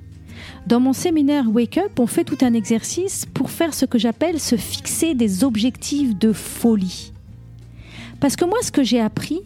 Dans 0.68 0.80
mon 0.80 0.94
séminaire 0.94 1.46
Wake 1.50 1.78
Up, 1.78 2.00
on 2.00 2.08
fait 2.08 2.24
tout 2.24 2.38
un 2.42 2.54
exercice 2.54 3.26
pour 3.26 3.50
faire 3.50 3.74
ce 3.74 3.86
que 3.86 3.98
j'appelle 3.98 4.40
se 4.40 4.56
fixer 4.56 5.14
des 5.14 5.44
objectifs 5.44 6.18
de 6.18 6.32
folie. 6.32 7.12
Parce 8.20 8.36
que 8.36 8.46
moi, 8.46 8.58
ce 8.62 8.72
que 8.72 8.84
j'ai 8.84 9.00
appris, 9.00 9.42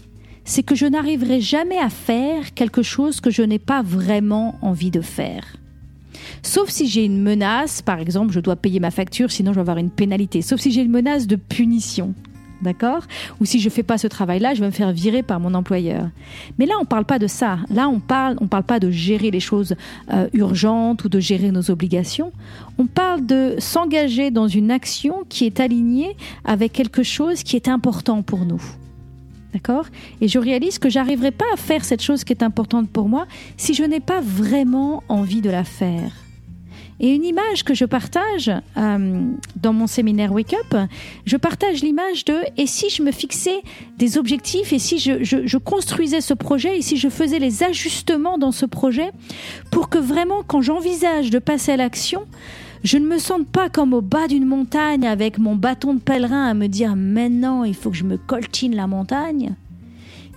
c'est 0.46 0.64
que 0.64 0.76
je 0.76 0.86
n'arriverai 0.86 1.40
jamais 1.40 1.78
à 1.78 1.90
faire 1.90 2.54
quelque 2.54 2.82
chose 2.82 3.22
que 3.22 3.30
je 3.30 3.42
n'ai 3.42 3.60
pas 3.60 3.82
vraiment 3.82 4.56
envie 4.62 4.92
de 4.92 5.02
faire. 5.02 5.58
Sauf 6.42 6.70
si 6.70 6.88
j'ai 6.88 7.06
une 7.06 7.22
menace, 7.22 7.82
par 7.82 8.00
exemple, 8.00 8.34
je 8.34 8.40
dois 8.40 8.56
payer 8.56 8.80
ma 8.80 8.92
facture, 8.92 9.32
sinon 9.32 9.52
je 9.52 9.56
vais 9.56 9.62
avoir 9.62 9.78
une 9.78 9.90
pénalité. 9.90 10.42
Sauf 10.42 10.60
si 10.60 10.72
j'ai 10.72 10.82
une 10.82 10.92
menace 10.92 11.28
de 11.28 11.36
punition. 11.36 12.14
D'accord 12.64 13.04
Ou 13.42 13.46
si 13.46 13.60
je 13.60 13.70
fais 13.70 13.84
pas 13.84 13.98
ce 13.98 14.08
travail-là, 14.08 14.54
je 14.54 14.62
vais 14.62 14.68
me 14.68 14.72
faire 14.72 14.94
virer 14.94 15.22
par 15.22 15.40
mon 15.40 15.54
employeur. 15.54 16.10
Mais 16.58 16.66
là, 16.66 16.76
on 16.82 16.86
parle 16.86 17.04
pas 17.04 17.20
de 17.20 17.28
ça. 17.28 17.60
Là, 17.70 17.90
on 17.90 18.00
parle, 18.00 18.38
on 18.40 18.48
parle 18.48 18.64
pas 18.64 18.80
de 18.80 18.90
gérer 18.90 19.32
les 19.32 19.42
choses 19.42 19.76
euh, 20.14 20.30
urgentes 20.34 21.04
ou 21.04 21.10
de 21.10 21.20
gérer 21.20 21.52
nos 21.52 21.70
obligations. 21.70 22.32
On 22.78 22.86
parle 22.86 23.26
de 23.26 23.56
s'engager 23.60 24.32
dans 24.32 24.48
une 24.48 24.72
action 24.72 25.26
qui 25.28 25.46
est 25.46 25.60
alignée 25.60 26.16
avec 26.46 26.72
quelque 26.72 27.04
chose 27.04 27.44
qui 27.44 27.58
est 27.58 27.68
important 27.68 28.22
pour 28.22 28.46
nous. 28.46 28.62
D'accord 29.52 29.86
Et 30.22 30.30
je 30.30 30.40
réalise 30.40 30.80
que 30.80 30.90
j'arriverai 30.90 31.32
pas 31.32 31.46
à 31.54 31.58
faire 31.58 31.84
cette 31.84 32.02
chose 32.02 32.24
qui 32.24 32.32
est 32.32 32.44
importante 32.44 32.90
pour 32.90 33.10
moi 33.10 33.28
si 33.58 33.74
je 33.74 33.84
n'ai 33.84 34.00
pas 34.00 34.22
vraiment 34.22 35.04
envie 35.10 35.42
de 35.42 35.50
la 35.50 35.66
faire. 35.66 36.23
Et 37.04 37.10
une 37.10 37.26
image 37.26 37.66
que 37.66 37.74
je 37.74 37.84
partage 37.84 38.50
euh, 38.78 39.28
dans 39.58 39.74
mon 39.74 39.88
séminaire 39.88 40.32
Wake 40.32 40.54
Up, 40.54 40.88
je 41.26 41.36
partage 41.36 41.82
l'image 41.82 42.24
de 42.24 42.38
et 42.56 42.66
si 42.66 42.90
je 42.90 43.04
me 43.04 43.12
fixais 43.12 43.62
des 43.98 44.18
objectifs 44.18 44.72
et 44.72 44.80
si 44.80 45.00
je, 45.00 45.22
je, 45.22 45.58
construisais 45.58 46.22
ce 46.22 46.34
projet 46.34 46.78
et 46.78 46.82
si 46.82 46.96
je 46.96 47.10
faisais 47.10 47.40
les 47.40 47.62
ajustements 47.62 48.38
dans 48.38 48.54
ce 48.54 48.66
projet 48.66 49.12
pour 49.70 49.90
que 49.90 49.98
vraiment 49.98 50.44
quand 50.48 50.62
j'envisage 50.62 51.30
de 51.30 51.40
passer 51.40 51.74
à 51.74 51.78
l'action, 51.78 52.22
je 52.86 52.98
ne 52.98 53.06
me 53.06 53.18
sente 53.18 53.48
pas 53.48 53.68
comme 53.68 53.94
au 53.94 54.00
bas 54.00 54.30
d'une 54.30 54.46
montagne 54.46 55.06
avec 55.06 55.40
mon 55.40 55.58
bâton 55.58 55.96
de 55.96 56.00
pèlerin 56.00 56.48
à 56.48 56.54
me 56.54 56.68
dire 56.68 56.96
maintenant 56.96 57.66
il 57.66 57.76
faut 57.76 57.90
que 57.90 57.98
je 57.98 58.06
me 58.06 58.16
coltine 58.16 58.78
la 58.78 58.88
montagne. 58.88 59.56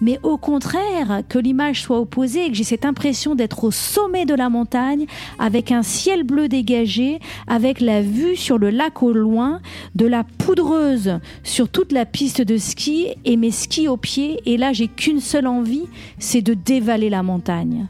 Mais 0.01 0.21
au 0.23 0.37
contraire, 0.37 1.23
que 1.29 1.39
l'image 1.39 1.83
soit 1.83 2.01
opposée 2.01 2.47
et 2.47 2.49
que 2.49 2.55
j'ai 2.55 2.65
cette 2.65 2.85
impression 2.85 3.35
d'être 3.35 3.65
au 3.65 3.71
sommet 3.71 4.27
de 4.27 4.35
la 4.35 4.49
montagne, 4.49 5.07
avec 5.39 5.73
un 5.73 5.83
ciel 5.83 6.23
bleu 6.23 6.49
dégagé, 6.49 7.19
avec 7.47 7.81
la 7.81 8.03
vue 8.03 8.37
sur 8.37 8.59
le 8.59 8.71
lac 8.71 9.03
au 9.03 9.13
loin, 9.13 9.61
de 9.95 10.07
la 10.07 10.25
poudreuse 10.25 11.19
sur 11.43 11.69
toute 11.69 11.93
la 11.93 12.05
piste 12.05 12.43
de 12.43 12.59
ski 12.59 13.09
et 13.25 13.37
mes 13.37 13.51
skis 13.51 13.89
aux 13.89 13.97
pieds. 13.97 14.41
Et 14.45 14.57
là, 14.57 14.73
j'ai 14.73 14.89
qu'une 14.89 15.21
seule 15.21 15.47
envie, 15.47 15.87
c'est 16.19 16.43
de 16.43 16.55
dévaler 16.55 17.09
la 17.09 17.23
montagne. 17.23 17.87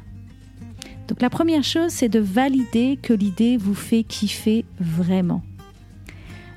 Donc 1.09 1.23
la 1.23 1.31
première 1.31 1.65
chose, 1.65 1.91
c'est 1.91 2.09
de 2.09 2.19
valider 2.19 2.99
que 3.01 3.13
l'idée 3.13 3.57
vous 3.57 3.75
fait 3.75 4.03
kiffer 4.03 4.65
vraiment. 4.81 5.43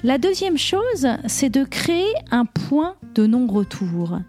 La 0.04 0.18
deuxième 0.18 0.58
chose, 0.58 1.08
c'est 1.28 1.50
de 1.50 1.66
créer 1.66 2.08
un 2.32 2.46
point 2.46 2.96
de 3.16 3.28
non-retour. 3.28 4.20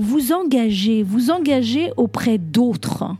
Vous 0.00 0.32
engagez, 0.32 1.02
vous 1.02 1.30
engagez 1.30 1.90
auprès 1.96 2.38
d'autres 2.38 3.16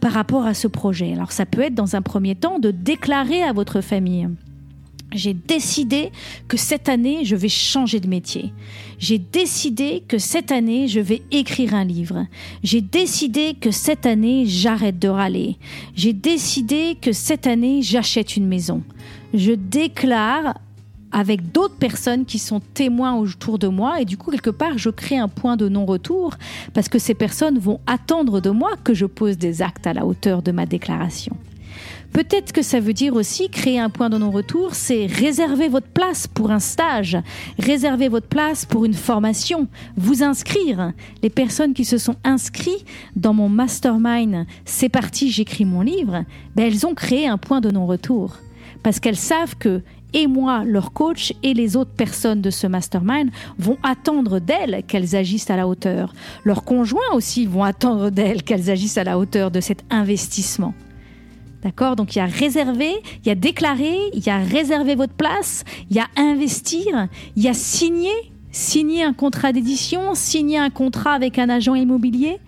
par 0.00 0.12
rapport 0.12 0.44
à 0.44 0.54
ce 0.54 0.66
projet. 0.66 1.12
Alors 1.12 1.30
ça 1.30 1.46
peut 1.46 1.60
être 1.60 1.74
dans 1.74 1.94
un 1.94 2.02
premier 2.02 2.34
temps 2.34 2.58
de 2.58 2.72
déclarer 2.72 3.42
à 3.42 3.52
votre 3.52 3.80
famille 3.80 4.28
j'ai 5.12 5.34
décidé 5.34 6.10
que 6.48 6.56
cette 6.56 6.88
année, 6.88 7.24
je 7.24 7.36
vais 7.36 7.48
changer 7.48 8.00
de 8.00 8.08
métier. 8.08 8.52
J'ai 8.98 9.18
décidé 9.18 10.02
que 10.06 10.18
cette 10.18 10.52
année, 10.52 10.88
je 10.88 11.00
vais 11.00 11.22
écrire 11.30 11.74
un 11.74 11.84
livre. 11.84 12.26
J'ai 12.62 12.80
décidé 12.80 13.54
que 13.54 13.70
cette 13.70 14.06
année, 14.06 14.44
j'arrête 14.46 14.98
de 14.98 15.08
râler. 15.08 15.56
J'ai 15.94 16.12
décidé 16.12 16.96
que 17.00 17.12
cette 17.12 17.46
année, 17.46 17.82
j'achète 17.82 18.36
une 18.36 18.46
maison. 18.46 18.82
Je 19.32 19.52
déclare 19.52 20.54
avec 21.16 21.50
d'autres 21.50 21.76
personnes 21.76 22.26
qui 22.26 22.38
sont 22.38 22.60
témoins 22.60 23.14
autour 23.14 23.58
de 23.58 23.68
moi 23.68 24.02
et 24.02 24.04
du 24.04 24.18
coup 24.18 24.30
quelque 24.30 24.50
part 24.50 24.76
je 24.76 24.90
crée 24.90 25.16
un 25.16 25.28
point 25.28 25.56
de 25.56 25.66
non-retour 25.66 26.34
parce 26.74 26.90
que 26.90 26.98
ces 26.98 27.14
personnes 27.14 27.58
vont 27.58 27.80
attendre 27.86 28.42
de 28.42 28.50
moi 28.50 28.72
que 28.84 28.92
je 28.92 29.06
pose 29.06 29.38
des 29.38 29.62
actes 29.62 29.86
à 29.86 29.94
la 29.94 30.04
hauteur 30.04 30.42
de 30.42 30.52
ma 30.52 30.66
déclaration. 30.66 31.34
Peut-être 32.12 32.52
que 32.52 32.60
ça 32.60 32.80
veut 32.80 32.92
dire 32.92 33.14
aussi 33.14 33.48
créer 33.48 33.78
un 33.78 33.88
point 33.88 34.10
de 34.10 34.18
non-retour, 34.18 34.74
c'est 34.74 35.06
réserver 35.06 35.68
votre 35.68 35.88
place 35.88 36.26
pour 36.26 36.50
un 36.50 36.60
stage, 36.60 37.16
réserver 37.58 38.08
votre 38.08 38.28
place 38.28 38.66
pour 38.66 38.84
une 38.84 38.94
formation, 38.94 39.68
vous 39.96 40.22
inscrire. 40.22 40.92
Les 41.22 41.30
personnes 41.30 41.72
qui 41.72 41.86
se 41.86 41.96
sont 41.96 42.16
inscrites 42.24 42.84
dans 43.16 43.32
mon 43.32 43.48
mastermind, 43.48 44.46
c'est 44.66 44.90
parti, 44.90 45.30
j'écris 45.30 45.64
mon 45.64 45.80
livre, 45.80 46.24
ben 46.54 46.66
elles 46.66 46.86
ont 46.86 46.94
créé 46.94 47.26
un 47.26 47.38
point 47.38 47.62
de 47.62 47.70
non-retour 47.70 48.36
parce 48.82 49.00
qu'elles 49.00 49.16
savent 49.16 49.56
que 49.56 49.82
et 50.16 50.26
moi, 50.26 50.64
leur 50.64 50.94
coach 50.94 51.34
et 51.42 51.52
les 51.52 51.76
autres 51.76 51.92
personnes 51.92 52.40
de 52.40 52.48
ce 52.48 52.66
mastermind 52.66 53.30
vont 53.58 53.76
attendre 53.82 54.38
d'elles 54.38 54.82
qu'elles 54.88 55.14
agissent 55.14 55.50
à 55.50 55.56
la 55.56 55.68
hauteur. 55.68 56.14
Leurs 56.42 56.64
conjoints 56.64 57.12
aussi 57.12 57.44
vont 57.44 57.62
attendre 57.62 58.08
d'elles 58.08 58.42
qu'elles 58.42 58.70
agissent 58.70 58.96
à 58.96 59.04
la 59.04 59.18
hauteur 59.18 59.50
de 59.50 59.60
cet 59.60 59.84
investissement. 59.90 60.72
D'accord? 61.62 61.96
Donc 61.96 62.16
il 62.16 62.18
y 62.18 62.22
a 62.22 62.26
réserver, 62.26 62.92
il 63.22 63.28
y 63.28 63.30
a 63.30 63.34
déclarer, 63.34 63.98
il 64.14 64.24
y 64.24 64.30
a 64.30 64.38
réserver 64.38 64.94
votre 64.94 65.12
place, 65.12 65.64
il 65.90 65.96
y 65.96 66.00
a 66.00 66.06
investir, 66.16 67.08
il 67.36 67.42
y 67.42 67.48
a 67.48 67.54
signer, 67.54 68.32
signer 68.52 69.02
un 69.04 69.12
contrat 69.12 69.52
d'édition, 69.52 70.14
signer 70.14 70.56
un 70.56 70.70
contrat 70.70 71.12
avec 71.12 71.38
un 71.38 71.50
agent 71.50 71.74
immobilier, 71.74 72.38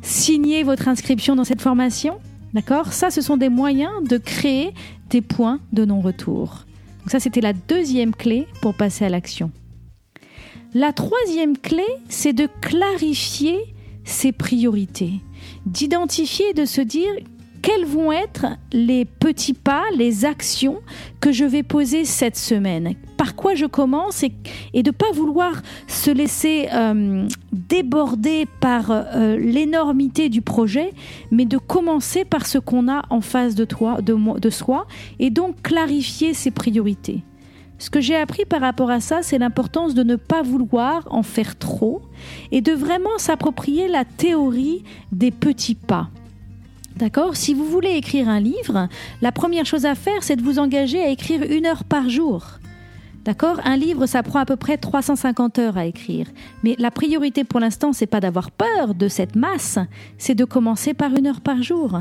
signer 0.00 0.62
votre 0.62 0.86
inscription 0.86 1.34
dans 1.34 1.44
cette 1.44 1.60
formation. 1.60 2.18
D'accord? 2.52 2.92
Ça, 2.92 3.10
ce 3.10 3.20
sont 3.20 3.36
des 3.36 3.48
moyens 3.48 3.90
de 4.08 4.16
créer 4.16 4.74
des 5.10 5.22
points 5.22 5.58
de 5.72 5.84
non-retour. 5.84 6.66
Donc 7.04 7.10
ça, 7.10 7.20
c'était 7.20 7.42
la 7.42 7.52
deuxième 7.52 8.14
clé 8.14 8.46
pour 8.62 8.74
passer 8.74 9.04
à 9.04 9.10
l'action. 9.10 9.52
La 10.72 10.94
troisième 10.94 11.58
clé, 11.58 11.84
c'est 12.08 12.32
de 12.32 12.48
clarifier 12.62 13.58
ses 14.04 14.32
priorités, 14.32 15.20
d'identifier, 15.66 16.54
de 16.54 16.64
se 16.64 16.80
dire 16.80 17.10
quels 17.64 17.86
vont 17.86 18.12
être 18.12 18.44
les 18.74 19.06
petits 19.06 19.54
pas, 19.54 19.84
les 19.96 20.26
actions 20.26 20.82
que 21.20 21.32
je 21.32 21.46
vais 21.46 21.62
poser 21.62 22.04
cette 22.04 22.36
semaine? 22.36 22.94
Par 23.16 23.34
quoi 23.34 23.54
je 23.54 23.64
commence 23.64 24.22
et, 24.22 24.82
de 24.82 24.90
ne 24.90 24.90
pas 24.90 25.10
vouloir 25.14 25.62
se 25.86 26.10
laisser 26.10 26.68
euh, 26.74 27.26
déborder 27.52 28.46
par 28.60 28.90
euh, 28.90 29.38
l'énormité 29.38 30.28
du 30.28 30.42
projet, 30.42 30.92
mais 31.30 31.46
de 31.46 31.56
commencer 31.56 32.26
par 32.26 32.46
ce 32.46 32.58
qu'on 32.58 32.86
a 32.86 33.02
en 33.08 33.22
face 33.22 33.54
de, 33.54 33.64
toi, 33.64 34.02
de, 34.02 34.38
de 34.38 34.50
soi 34.50 34.86
et 35.18 35.30
donc 35.30 35.62
clarifier 35.62 36.34
ses 36.34 36.50
priorités. 36.50 37.22
Ce 37.78 37.88
que 37.88 38.02
j'ai 38.02 38.16
appris 38.16 38.44
par 38.44 38.60
rapport 38.60 38.90
à 38.90 39.00
ça, 39.00 39.22
c'est 39.22 39.38
l'importance 39.38 39.94
de 39.94 40.02
ne 40.02 40.16
pas 40.16 40.42
vouloir 40.42 41.08
en 41.10 41.22
faire 41.22 41.56
trop 41.58 42.02
et 42.52 42.60
de 42.60 42.72
vraiment 42.72 43.16
s'approprier 43.16 43.88
la 43.88 44.04
théorie 44.04 44.84
des 45.12 45.30
petits 45.30 45.74
pas. 45.74 46.10
D'accord 46.96 47.34
Si 47.34 47.54
vous 47.54 47.64
voulez 47.64 47.90
écrire 47.90 48.28
un 48.28 48.40
livre, 48.40 48.88
la 49.20 49.32
première 49.32 49.66
chose 49.66 49.84
à 49.84 49.94
faire, 49.94 50.22
c'est 50.22 50.36
de 50.36 50.42
vous 50.42 50.58
engager 50.58 51.02
à 51.02 51.08
écrire 51.08 51.42
une 51.42 51.66
heure 51.66 51.84
par 51.84 52.08
jour. 52.08 52.46
D'accord 53.24 53.58
Un 53.64 53.76
livre, 53.76 54.06
ça 54.06 54.22
prend 54.22 54.38
à 54.38 54.44
peu 54.44 54.56
près 54.56 54.76
350 54.76 55.58
heures 55.58 55.76
à 55.76 55.86
écrire. 55.86 56.26
Mais 56.62 56.76
la 56.78 56.90
priorité 56.90 57.42
pour 57.42 57.58
l'instant, 57.58 57.92
c'est 57.92 58.06
pas 58.06 58.20
d'avoir 58.20 58.50
peur 58.50 58.94
de 58.94 59.08
cette 59.08 59.34
masse, 59.34 59.78
c'est 60.18 60.34
de 60.34 60.44
commencer 60.44 60.94
par 60.94 61.14
une 61.14 61.26
heure 61.26 61.40
par 61.40 61.62
jour. 61.62 62.00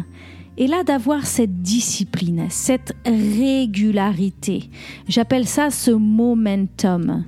Et 0.58 0.68
là, 0.68 0.84
d'avoir 0.84 1.26
cette 1.26 1.64
discipline, 1.64 2.46
cette 2.50 2.94
régularité. 3.06 4.70
J'appelle 5.08 5.48
ça 5.48 5.72
ce 5.72 5.90
momentum. 5.90 7.24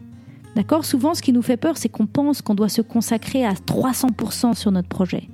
D'accord 0.55 0.85
Souvent, 0.85 1.15
ce 1.15 1.23
qui 1.23 1.33
nous 1.33 1.41
fait 1.41 1.57
peur, 1.57 1.77
c'est 1.77 1.89
qu'on 1.89 2.05
pense 2.05 2.41
qu'on 2.43 2.53
doit 2.53 2.69
se 2.69 2.81
consacrer 2.81 3.43
à 3.43 3.53
300% 3.53 4.53
sur 4.53 4.71
notre 4.71 4.87
projet. 4.87 5.29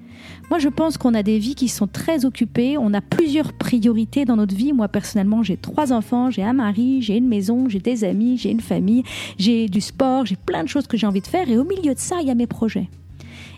Moi, 0.51 0.59
je 0.59 0.67
pense 0.67 0.97
qu'on 0.97 1.13
a 1.13 1.23
des 1.23 1.39
vies 1.39 1.55
qui 1.55 1.69
sont 1.69 1.87
très 1.87 2.25
occupées, 2.25 2.77
on 2.77 2.93
a 2.93 2.99
plusieurs 2.99 3.53
priorités 3.53 4.25
dans 4.25 4.35
notre 4.35 4.53
vie. 4.53 4.73
Moi, 4.73 4.89
personnellement, 4.89 5.43
j'ai 5.43 5.55
trois 5.55 5.93
enfants, 5.93 6.29
j'ai 6.29 6.43
un 6.43 6.51
mari, 6.51 7.01
j'ai 7.01 7.15
une 7.15 7.29
maison, 7.29 7.69
j'ai 7.69 7.79
des 7.79 8.03
amis, 8.03 8.37
j'ai 8.37 8.51
une 8.51 8.59
famille, 8.59 9.03
j'ai 9.37 9.69
du 9.69 9.79
sport, 9.79 10.25
j'ai 10.25 10.35
plein 10.35 10.65
de 10.65 10.67
choses 10.67 10.87
que 10.87 10.97
j'ai 10.97 11.07
envie 11.07 11.21
de 11.21 11.27
faire. 11.27 11.49
Et 11.49 11.57
au 11.57 11.63
milieu 11.63 11.93
de 11.93 11.99
ça, 11.99 12.17
il 12.19 12.27
y 12.27 12.31
a 12.31 12.35
mes 12.35 12.47
projets. 12.47 12.89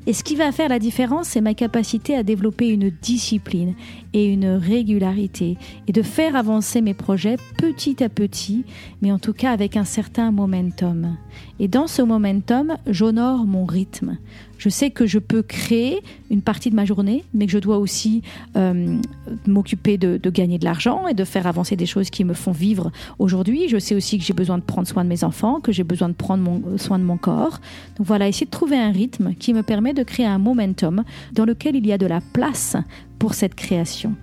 Et 0.06 0.12
ce 0.12 0.23
qui 0.23 0.36
va 0.36 0.51
faire 0.51 0.67
la 0.67 0.79
différence, 0.79 1.29
c'est 1.29 1.41
ma 1.41 1.53
capacité 1.53 2.15
à 2.15 2.23
développer 2.23 2.67
une 2.67 2.89
discipline 2.89 3.73
et 4.13 4.25
une 4.25 4.47
régularité 4.47 5.58
et 5.88 5.93
de 5.93 6.01
faire 6.01 6.36
avancer 6.36 6.82
mes 6.82 6.93
projets 6.93 7.38
petit 7.58 8.03
à 8.03 8.10
petit, 8.10 8.65
mais 9.01 9.13
en 9.13 9.19
tout 9.19 9.32
cas 9.32 9.51
avec 9.51 9.77
un 9.77 9.86
certain 9.86 10.32
momentum. 10.32 11.15
Et 11.60 11.69
dans 11.69 11.88
ce 11.88 12.01
momentum, 12.01 12.75
j'honore 12.86 13.45
mon 13.45 13.65
rythme. 13.65 14.17
Je 14.58 14.67
sais 14.67 14.91
que 14.91 15.06
je 15.06 15.19
peux 15.19 15.41
créer 15.41 16.01
une 16.34 16.41
partie 16.41 16.69
de 16.69 16.76
ma 16.76 16.84
journée, 16.84 17.24
mais 17.34 17.46
que 17.46 17.52
je 17.52 17.60
dois 17.60 17.78
aussi 17.78 18.22
euh, 18.58 19.00
m'occuper 19.48 19.98
de, 19.98 20.17
gagner 20.30 20.58
de 20.58 20.65
l'argent 20.65 21.08
et 21.08 21.13
de 21.13 21.24
faire 21.24 21.48
avancer 21.48 21.76
des 21.76 21.86
choses 21.86 22.10
qui 22.10 22.24
me 22.26 22.34
font 22.34 22.52
vivre 22.52 22.91
aujourd'hui. 23.19 23.69
Je 23.69 23.78
sais 23.78 23.96
aussi 23.96 24.17
que 24.17 24.26
j'ai 24.26 24.34
besoin 24.34 24.58
de 24.58 24.63
prendre 24.63 24.88
soin 24.88 25.04
de 25.04 25.10
mes 25.10 25.24
enfants, 25.24 25.62
que 25.62 25.72
j'ai 25.72 25.84
besoin 25.84 26.10
de 26.10 26.13
prendre 26.13 26.62
soin 26.78 27.00
de 27.00 27.04
mon 27.04 27.17
corps. 27.17 27.60
Donc 27.98 28.08
voilà, 28.08 28.28
essayer 28.28 28.48
de 28.48 28.52
trouver 28.52 28.78
un 28.78 28.91
rythme 28.91 29.36
qui 29.36 29.54
me 29.54 29.63
permet 29.63 29.93
de 29.93 30.04
créer 30.04 30.26
un 30.26 30.39
momentum 30.39 31.04
dans 31.34 31.46
lequel 31.46 31.76
il 31.76 31.86
y 31.86 31.93
a 31.93 31.98
de 31.98 32.08
la 32.08 32.19
place 32.19 32.76
pour 33.19 33.36
cette 33.36 33.56
création. 33.56 34.15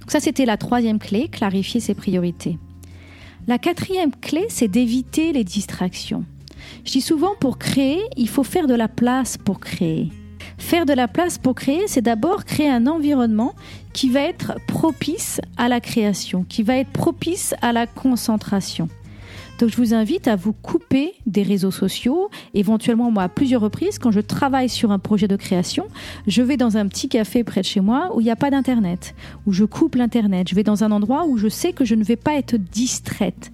Donc 0.00 0.10
ça, 0.10 0.20
c'était 0.20 0.46
la 0.46 0.56
troisième 0.56 0.98
clé, 0.98 1.28
clarifier 1.28 1.80
ses 1.80 1.94
priorités. 1.94 2.58
La 3.48 3.58
quatrième 3.58 4.12
clé, 4.12 4.46
c'est 4.48 4.68
d'éviter 4.68 5.32
les 5.32 5.44
distractions. 5.44 6.24
Je 6.84 6.92
dis 6.92 7.00
souvent, 7.00 7.34
pour 7.40 7.58
créer, 7.58 8.00
il 8.16 8.28
faut 8.28 8.44
faire 8.44 8.66
de 8.66 8.74
la 8.74 8.88
place 8.88 9.36
pour 9.36 9.58
créer. 9.58 10.10
Faire 10.60 10.86
de 10.86 10.92
la 10.92 11.08
place 11.08 11.36
pour 11.36 11.56
créer, 11.56 11.88
c'est 11.88 12.02
d'abord 12.02 12.44
créer 12.44 12.68
un 12.68 12.86
environnement 12.86 13.54
qui 13.92 14.08
va 14.08 14.20
être 14.20 14.54
propice 14.68 15.40
à 15.56 15.68
la 15.68 15.80
création, 15.80 16.44
qui 16.48 16.62
va 16.62 16.76
être 16.76 16.90
propice 16.90 17.54
à 17.60 17.72
la 17.72 17.88
concentration. 17.88 18.88
Donc 19.58 19.70
je 19.70 19.76
vous 19.76 19.94
invite 19.94 20.28
à 20.28 20.36
vous 20.36 20.52
couper 20.52 21.14
des 21.26 21.42
réseaux 21.42 21.70
sociaux. 21.72 22.30
Éventuellement, 22.54 23.10
moi, 23.10 23.24
à 23.24 23.28
plusieurs 23.28 23.62
reprises, 23.62 23.98
quand 23.98 24.12
je 24.12 24.20
travaille 24.20 24.68
sur 24.68 24.92
un 24.92 24.98
projet 24.98 25.28
de 25.28 25.36
création, 25.36 25.86
je 26.26 26.42
vais 26.42 26.56
dans 26.56 26.76
un 26.76 26.86
petit 26.86 27.08
café 27.08 27.42
près 27.42 27.62
de 27.62 27.66
chez 27.66 27.80
moi 27.80 28.10
où 28.14 28.20
il 28.20 28.24
n'y 28.24 28.30
a 28.30 28.36
pas 28.36 28.50
d'Internet, 28.50 29.14
où 29.46 29.52
je 29.52 29.64
coupe 29.64 29.96
l'Internet. 29.96 30.48
Je 30.48 30.54
vais 30.54 30.62
dans 30.62 30.84
un 30.84 30.92
endroit 30.92 31.26
où 31.26 31.36
je 31.36 31.48
sais 31.48 31.72
que 31.72 31.84
je 31.84 31.94
ne 31.94 32.04
vais 32.04 32.16
pas 32.16 32.34
être 32.34 32.56
distraite. 32.56 33.50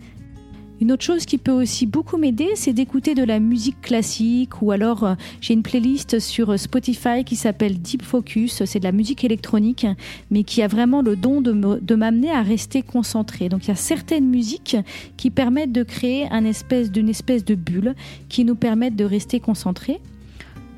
Une 0.78 0.92
autre 0.92 1.04
chose 1.04 1.24
qui 1.24 1.38
peut 1.38 1.52
aussi 1.52 1.86
beaucoup 1.86 2.18
m'aider, 2.18 2.50
c'est 2.54 2.74
d'écouter 2.74 3.14
de 3.14 3.24
la 3.24 3.40
musique 3.40 3.80
classique 3.80 4.60
ou 4.60 4.72
alors 4.72 5.04
euh, 5.04 5.14
j'ai 5.40 5.54
une 5.54 5.62
playlist 5.62 6.18
sur 6.18 6.50
euh, 6.50 6.58
Spotify 6.58 7.24
qui 7.24 7.34
s'appelle 7.34 7.80
Deep 7.80 8.02
Focus. 8.02 8.62
C'est 8.66 8.80
de 8.80 8.84
la 8.84 8.92
musique 8.92 9.24
électronique, 9.24 9.86
mais 10.30 10.44
qui 10.44 10.60
a 10.60 10.68
vraiment 10.68 11.00
le 11.00 11.16
don 11.16 11.40
de 11.40 11.94
m'amener 11.94 12.30
à 12.30 12.42
rester 12.42 12.82
concentré. 12.82 13.48
Donc 13.48 13.64
il 13.64 13.68
y 13.68 13.72
a 13.72 13.76
certaines 13.76 14.28
musiques 14.28 14.76
qui 15.16 15.30
permettent 15.30 15.72
de 15.72 15.82
créer 15.82 16.28
un 16.30 16.44
espèce 16.44 16.90
espèce 17.08 17.44
de 17.44 17.54
bulle 17.54 17.94
qui 18.28 18.44
nous 18.44 18.54
permettent 18.54 18.96
de 18.96 19.04
rester 19.04 19.40
concentré. 19.40 20.00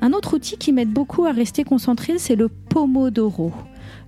Un 0.01 0.13
autre 0.13 0.35
outil 0.35 0.57
qui 0.57 0.71
m'aide 0.71 0.91
beaucoup 0.91 1.25
à 1.25 1.31
rester 1.31 1.65
concentré, 1.65 2.17
c'est 2.17 2.35
le 2.35 2.47
Pomodoro. 2.47 3.51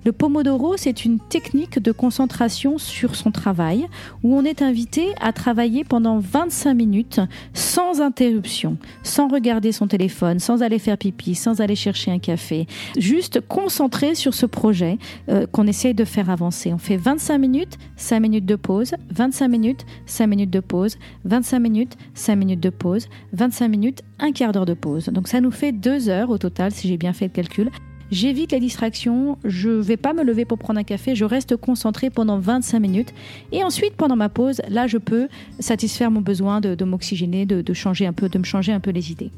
Le 0.03 0.11
Pomodoro, 0.11 0.77
c'est 0.77 1.05
une 1.05 1.19
technique 1.19 1.79
de 1.79 1.91
concentration 1.91 2.77
sur 2.77 3.15
son 3.15 3.31
travail 3.31 3.87
où 4.23 4.35
on 4.35 4.43
est 4.43 4.61
invité 4.61 5.09
à 5.21 5.31
travailler 5.31 5.83
pendant 5.83 6.19
25 6.19 6.73
minutes 6.73 7.19
sans 7.53 8.01
interruption, 8.01 8.77
sans 9.03 9.27
regarder 9.27 9.71
son 9.71 9.87
téléphone, 9.87 10.39
sans 10.39 10.63
aller 10.63 10.79
faire 10.79 10.97
pipi, 10.97 11.35
sans 11.35 11.61
aller 11.61 11.75
chercher 11.75 12.11
un 12.11 12.19
café, 12.19 12.67
juste 12.97 13.41
concentré 13.41 14.15
sur 14.15 14.33
ce 14.33 14.45
projet 14.45 14.97
euh, 15.29 15.45
qu'on 15.45 15.67
essaye 15.67 15.93
de 15.93 16.05
faire 16.05 16.29
avancer. 16.29 16.73
On 16.73 16.77
fait 16.77 16.97
25 16.97 17.37
minutes, 17.37 17.77
5 17.95 18.19
minutes 18.19 18.45
de 18.45 18.55
pause, 18.55 18.95
25 19.11 19.47
minutes, 19.47 19.85
5 20.05 20.27
minutes 20.27 20.49
de 20.49 20.59
pause, 20.59 20.97
25 21.25 21.59
minutes, 21.59 21.97
5 22.15 22.35
minutes 22.35 22.59
de 22.59 22.69
pause, 22.69 23.07
25 23.33 23.67
minutes, 23.67 24.01
un 24.19 24.31
quart 24.31 24.51
d'heure 24.51 24.65
de 24.65 24.73
pause. 24.73 25.05
Donc 25.05 25.27
ça 25.27 25.41
nous 25.41 25.51
fait 25.51 25.71
2 25.71 26.09
heures 26.09 26.29
au 26.29 26.37
total 26.37 26.71
si 26.71 26.87
j'ai 26.87 26.97
bien 26.97 27.13
fait 27.13 27.25
le 27.25 27.31
calcul 27.31 27.69
J'évite 28.11 28.51
les 28.51 28.59
distractions, 28.59 29.37
je 29.45 29.69
ne 29.69 29.81
vais 29.81 29.95
pas 29.95 30.11
me 30.11 30.21
lever 30.21 30.43
pour 30.43 30.57
prendre 30.57 30.77
un 30.77 30.83
café, 30.83 31.15
je 31.15 31.23
reste 31.23 31.55
concentré 31.55 32.09
pendant 32.09 32.39
25 32.39 32.79
minutes. 32.79 33.13
Et 33.53 33.63
ensuite, 33.63 33.95
pendant 33.95 34.17
ma 34.17 34.27
pause, 34.27 34.61
là, 34.67 34.85
je 34.85 34.97
peux 34.97 35.29
satisfaire 35.59 36.11
mon 36.11 36.19
besoin 36.19 36.59
de, 36.59 36.83
m'oxygéner, 36.83 37.45
de, 37.45 37.73
changer 37.73 38.05
un 38.05 38.11
peu, 38.11 38.27
de 38.27 38.37
me 38.37 38.43
changer 38.43 38.73
un 38.73 38.81
peu 38.81 38.91
les 38.91 39.13
idées. 39.13 39.31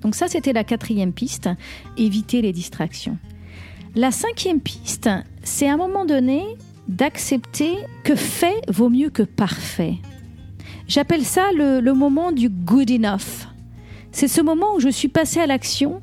Donc 0.00 0.14
ça, 0.14 0.28
c'était 0.28 0.54
la 0.54 0.64
quatrième 0.64 1.12
piste, 1.12 1.50
éviter 1.98 2.40
les 2.40 2.54
distractions. 2.54 3.18
La 3.94 4.12
cinquième 4.12 4.60
piste, 4.60 5.10
c'est 5.42 5.68
à 5.68 5.74
un 5.74 5.76
moment 5.76 6.06
donné 6.06 6.42
d'accepter 6.88 7.74
que 8.02 8.14
fait 8.14 8.62
vaut 8.68 8.88
mieux 8.88 9.10
que 9.10 9.22
parfait. 9.22 9.96
J'appelle 10.86 11.24
ça 11.24 11.50
le, 11.54 11.80
le 11.80 11.92
moment 11.92 12.32
du 12.32 12.48
good 12.48 12.90
enough. 12.90 13.46
C'est 14.10 14.28
ce 14.28 14.40
moment 14.40 14.74
où 14.74 14.80
je 14.80 14.88
suis 14.88 15.08
passé 15.08 15.38
à 15.38 15.46
l'action 15.46 16.00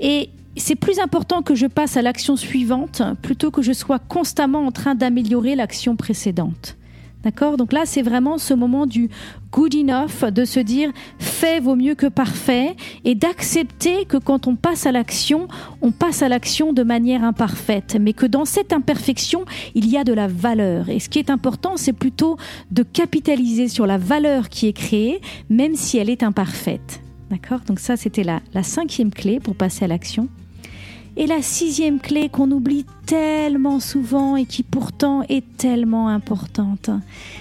et 0.00 0.30
c'est 0.60 0.76
plus 0.76 0.98
important 0.98 1.42
que 1.42 1.54
je 1.54 1.66
passe 1.66 1.96
à 1.96 2.02
l'action 2.02 2.36
suivante 2.36 3.02
plutôt 3.22 3.50
que 3.50 3.62
je 3.62 3.72
sois 3.72 3.98
constamment 3.98 4.66
en 4.66 4.72
train 4.72 4.94
d'améliorer 4.94 5.54
l'action 5.56 5.96
précédente. 5.96 6.76
D'accord? 7.24 7.56
Donc 7.56 7.72
là, 7.72 7.84
c'est 7.86 8.02
vraiment 8.02 8.36
ce 8.36 8.52
moment 8.52 8.84
du 8.84 9.08
good 9.50 9.74
enough, 9.74 10.30
de 10.30 10.44
se 10.44 10.60
dire 10.60 10.92
fait 11.18 11.58
vaut 11.58 11.74
mieux 11.74 11.94
que 11.94 12.06
parfait, 12.06 12.76
et 13.04 13.14
d'accepter 13.14 14.04
que 14.04 14.18
quand 14.18 14.46
on 14.46 14.56
passe 14.56 14.84
à 14.84 14.92
l'action, 14.92 15.48
on 15.80 15.90
passe 15.90 16.22
à 16.22 16.28
l'action 16.28 16.74
de 16.74 16.82
manière 16.82 17.24
imparfaite, 17.24 17.96
mais 17.98 18.12
que 18.12 18.26
dans 18.26 18.44
cette 18.44 18.74
imperfection, 18.74 19.46
il 19.74 19.88
y 19.88 19.96
a 19.96 20.04
de 20.04 20.12
la 20.12 20.28
valeur. 20.28 20.90
Et 20.90 21.00
ce 21.00 21.08
qui 21.08 21.18
est 21.18 21.30
important, 21.30 21.78
c'est 21.78 21.94
plutôt 21.94 22.36
de 22.70 22.82
capitaliser 22.82 23.68
sur 23.68 23.86
la 23.86 23.96
valeur 23.96 24.50
qui 24.50 24.66
est 24.66 24.74
créée, 24.74 25.22
même 25.48 25.76
si 25.76 25.96
elle 25.96 26.10
est 26.10 26.22
imparfaite. 26.22 27.00
D'accord? 27.30 27.60
Donc 27.60 27.80
ça, 27.80 27.96
c'était 27.96 28.22
la, 28.22 28.40
la 28.52 28.62
cinquième 28.62 29.10
clé 29.10 29.40
pour 29.40 29.56
passer 29.56 29.86
à 29.86 29.88
l'action. 29.88 30.28
Et 31.16 31.26
la 31.26 31.42
sixième 31.42 32.00
clé 32.00 32.28
qu'on 32.28 32.50
oublie 32.50 32.84
tellement 33.06 33.78
souvent 33.78 34.36
et 34.36 34.46
qui 34.46 34.64
pourtant 34.64 35.22
est 35.28 35.44
tellement 35.56 36.08
importante, 36.08 36.90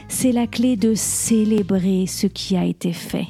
c'est 0.08 0.32
la 0.32 0.46
clé 0.46 0.76
de 0.76 0.94
célébrer 0.94 2.06
ce 2.08 2.28
qui 2.28 2.56
a 2.56 2.66
été 2.66 2.94
fait 2.94 3.28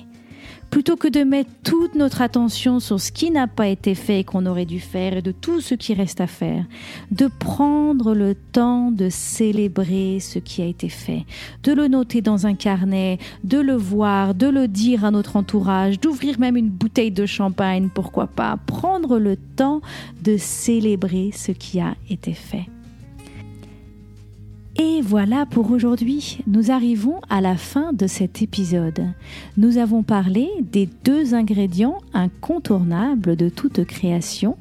plutôt 0.73 0.95
que 0.95 1.07
de 1.07 1.23
mettre 1.23 1.51
toute 1.63 1.93
notre 1.93 2.23
attention 2.23 2.79
sur 2.79 2.99
ce 2.99 3.11
qui 3.11 3.29
n'a 3.29 3.45
pas 3.45 3.67
été 3.67 3.93
fait 3.93 4.21
et 4.21 4.23
qu'on 4.23 4.47
aurait 4.47 4.65
dû 4.65 4.79
faire 4.79 5.15
et 5.15 5.21
de 5.21 5.31
tout 5.31 5.61
ce 5.61 5.75
qui 5.75 5.93
reste 5.93 6.19
à 6.19 6.25
faire, 6.25 6.65
de 7.11 7.27
prendre 7.27 8.15
le 8.15 8.33
temps 8.33 8.89
de 8.89 9.09
célébrer 9.09 10.17
ce 10.19 10.39
qui 10.39 10.63
a 10.63 10.65
été 10.65 10.89
fait, 10.89 11.25
de 11.61 11.73
le 11.73 11.87
noter 11.87 12.21
dans 12.21 12.47
un 12.47 12.55
carnet, 12.55 13.19
de 13.43 13.59
le 13.59 13.75
voir, 13.75 14.33
de 14.33 14.47
le 14.47 14.67
dire 14.67 15.05
à 15.05 15.11
notre 15.11 15.35
entourage, 15.35 15.99
d'ouvrir 15.99 16.39
même 16.39 16.57
une 16.57 16.71
bouteille 16.71 17.11
de 17.11 17.27
champagne, 17.27 17.89
pourquoi 17.93 18.25
pas, 18.25 18.57
prendre 18.65 19.19
le 19.19 19.37
temps 19.37 19.81
de 20.23 20.37
célébrer 20.37 21.29
ce 21.35 21.51
qui 21.51 21.81
a 21.81 21.93
été 22.09 22.33
fait. 22.33 22.65
Et 24.75 25.01
voilà 25.01 25.45
pour 25.45 25.69
aujourd'hui, 25.69 26.39
nous 26.47 26.71
arrivons 26.71 27.21
à 27.29 27.41
la 27.41 27.57
fin 27.57 27.93
de 27.93 28.07
cet 28.07 28.41
épisode. 28.41 29.05
Nous 29.55 29.77
avons 29.77 30.01
parlé 30.01 30.49
des 30.61 30.89
deux 31.03 31.35
ingrédients 31.35 31.99
incontournables 32.13 33.35
de 33.35 33.49
toute 33.49 33.85
création. 33.85 34.57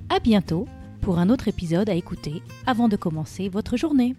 À 0.09 0.19
bientôt 0.19 0.67
pour 1.01 1.19
un 1.19 1.29
autre 1.29 1.47
épisode 1.47 1.89
à 1.89 1.95
écouter 1.95 2.41
avant 2.65 2.87
de 2.87 2.95
commencer 2.95 3.49
votre 3.49 3.75
journée. 3.75 4.15